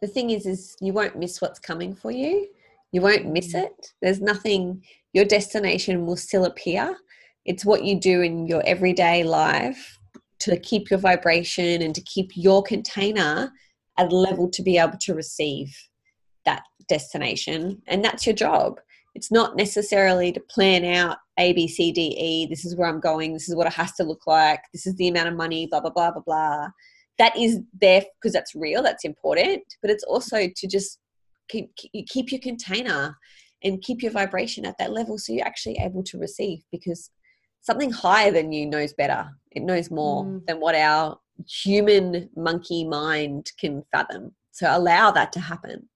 [0.00, 2.48] the thing is is you won't miss what's coming for you.
[2.92, 3.64] You won't miss Mm.
[3.64, 3.92] it.
[4.00, 6.96] There's nothing your destination will still appear.
[7.44, 9.98] It's what you do in your everyday life
[10.40, 13.52] to keep your vibration and to keep your container
[13.96, 15.76] at a level to be able to receive
[16.44, 17.82] that destination.
[17.86, 18.80] And that's your job.
[19.18, 22.46] It's not necessarily to plan out A, B, C, D, E.
[22.46, 23.32] This is where I'm going.
[23.32, 24.60] This is what it has to look like.
[24.72, 26.68] This is the amount of money, blah, blah, blah, blah, blah.
[27.18, 28.80] That is there because that's real.
[28.80, 29.64] That's important.
[29.82, 31.00] But it's also to just
[31.48, 33.18] keep, keep- your container
[33.64, 37.10] and keep your vibration at that level so you're actually able to receive because
[37.60, 39.28] something higher than you knows better.
[39.50, 40.46] It knows more Mm.
[40.46, 41.18] than what our
[41.64, 44.36] human monkey mind can fathom.
[44.52, 45.88] So allow that to happen.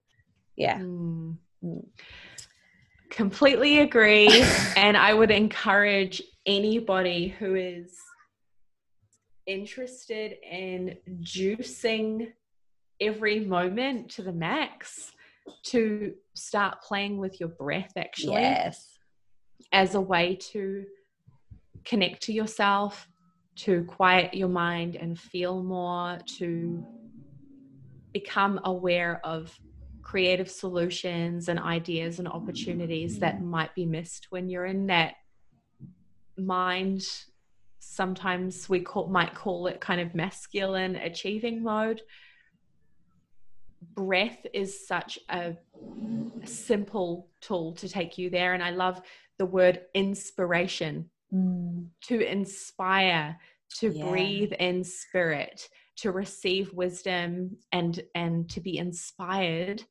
[0.57, 0.79] Yeah.
[0.81, 1.37] Mm.
[1.64, 1.87] Mm.
[3.12, 4.42] Completely agree.
[4.76, 7.94] and I would encourage anybody who is
[9.46, 12.32] interested in juicing
[13.00, 15.12] every moment to the max
[15.64, 18.98] to start playing with your breath actually Yes.
[19.72, 20.84] as a way to
[21.84, 23.06] connect to yourself,
[23.56, 26.86] to quiet your mind and feel more, to
[28.14, 29.54] become aware of
[30.12, 35.14] creative solutions and ideas and opportunities that might be missed when you're in that
[36.36, 37.02] mind
[37.78, 42.02] sometimes we call might call it kind of masculine achieving mode
[43.94, 45.54] breath is such a
[46.44, 49.00] simple tool to take you there and i love
[49.38, 51.86] the word inspiration Mm.
[52.08, 53.38] to inspire
[53.80, 54.04] to Yeah.
[54.10, 59.82] breathe in spirit to receive wisdom and and to be inspired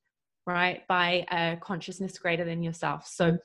[0.45, 3.37] right by a consciousness greater than yourself so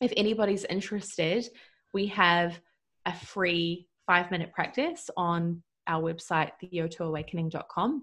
[0.00, 1.48] if anybody's interested
[1.92, 2.58] we have
[3.06, 8.02] a free five minute practice on our website theo2awakening.com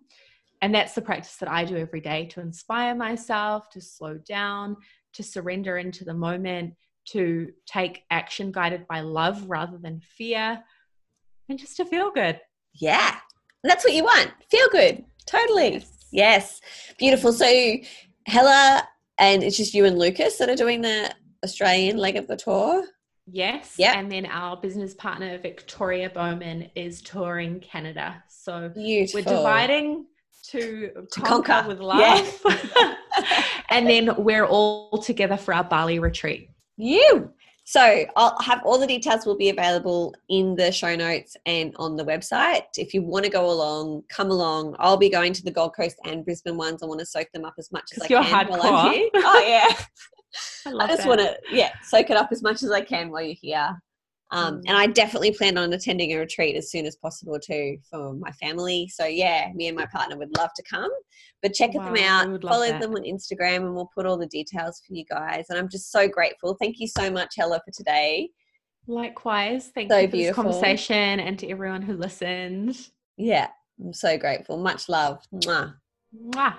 [0.61, 4.77] and that's the practice that i do every day to inspire myself to slow down
[5.13, 6.73] to surrender into the moment,
[7.09, 10.63] to take action guided by love rather than fear,
[11.49, 12.39] and just to feel good.
[12.75, 13.15] Yeah.
[13.63, 14.31] That's what you want.
[14.49, 15.03] Feel good.
[15.25, 15.73] Totally.
[15.73, 16.09] Yes.
[16.11, 16.61] yes.
[16.97, 17.33] Beautiful.
[17.33, 17.45] So,
[18.29, 18.83] Hellè,
[19.17, 21.13] and it's just you and Lucas that are doing the
[21.43, 22.85] Australian leg of the tour?
[23.25, 23.75] Yes.
[23.77, 23.97] Yeah.
[23.97, 28.23] And then our business partner, Victoria Bowman, is touring Canada.
[28.27, 29.21] So Beautiful.
[29.21, 30.05] we're dividing
[30.49, 31.99] to, to conquer, conquer, with love.
[32.45, 32.95] Yeah.
[33.69, 36.49] and then we're all together for our Bali retreat.
[36.77, 37.31] You.
[37.63, 41.95] So I'll have all the details will be available in the show notes and on
[41.95, 42.63] the website.
[42.75, 44.75] If you want to go along, come along.
[44.79, 46.81] I'll be going to the Gold Coast and Brisbane ones.
[46.81, 48.49] I want to soak them up as much as I can hardcore.
[48.49, 49.09] while I'm here.
[49.15, 49.75] Oh yeah.
[50.65, 53.21] I, I just want to yeah soak it up as much as I can while
[53.21, 53.81] you're here.
[54.31, 54.61] Um, mm.
[54.67, 58.31] And I definitely plan on attending a retreat as soon as possible too for my
[58.31, 58.87] family.
[58.87, 60.91] So yeah, me and my partner would love to come.
[61.41, 62.81] But check wow, them out, follow that.
[62.81, 65.45] them on Instagram, and we'll put all the details for you guys.
[65.49, 66.55] And I'm just so grateful.
[66.59, 68.29] Thank you so much, Hellè, for today.
[68.87, 70.43] Likewise, thank so you for beautiful.
[70.43, 72.77] this conversation and to everyone who listened.
[73.17, 73.47] Yeah,
[73.79, 74.57] I'm so grateful.
[74.57, 75.21] Much love.
[75.33, 75.75] Mwah.
[76.33, 76.55] Mwah.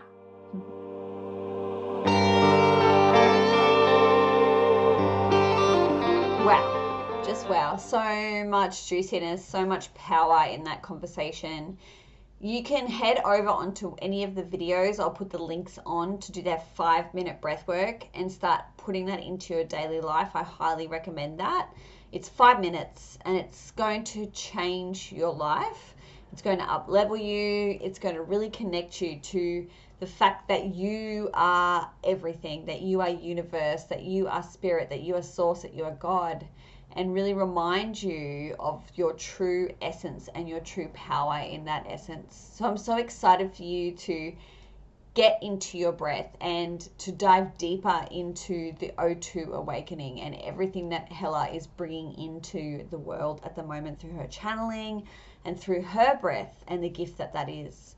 [6.44, 6.81] Wow.
[7.24, 7.76] Just wow.
[7.76, 11.78] So much juiciness, so much power in that conversation.
[12.40, 14.98] You can head over onto any of the videos.
[14.98, 19.06] I'll put the links on to do their five minute breath work and start putting
[19.06, 20.30] that into your daily life.
[20.34, 21.68] I highly recommend that.
[22.10, 25.94] It's five minutes and it's going to change your life.
[26.32, 27.78] It's going to up level you.
[27.80, 29.68] It's going to really connect you to
[30.00, 35.02] the fact that you are everything, that you are universe, that you are spirit, that
[35.02, 36.44] you are source, that you are God,
[36.94, 42.52] and really remind you of your true essence and your true power in that essence.
[42.54, 44.32] So I'm so excited for you to
[45.14, 51.10] get into your breath and to dive deeper into the O2 awakening and everything that
[51.10, 55.06] Hellè is bringing into the world at the moment through her channeling
[55.44, 57.94] and through her breath and the gift that that is.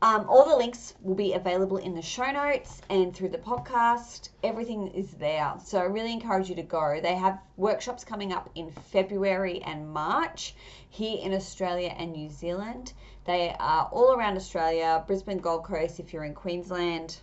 [0.00, 4.28] Um, all the links will be available in the show notes and through the podcast.
[4.44, 5.54] Everything is there.
[5.64, 7.00] So I really encourage you to go.
[7.02, 10.54] They have workshops coming up in February and March
[10.88, 12.92] here in Australia and New Zealand.
[13.24, 17.18] They are all around Australia, Brisbane, Gold Coast, if you're in Queensland,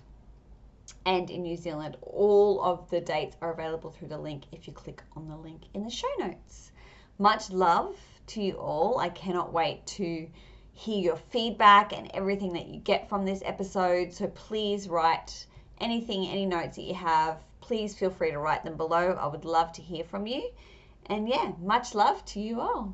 [1.05, 1.95] and in New Zealand.
[2.01, 5.61] All of the dates are available through the link if you click on the link
[5.73, 6.73] in the show notes.
[7.19, 7.95] Much love
[8.28, 8.99] to you all.
[8.99, 10.28] I cannot wait to
[10.76, 14.13] hear your feedback and everything that you get from this episode.
[14.13, 15.47] So please write
[15.80, 17.38] anything, any notes that you have.
[17.61, 19.17] Please feel free to write them below.
[19.19, 20.51] I would love to hear from you.
[21.07, 22.93] And yeah, much love to you all.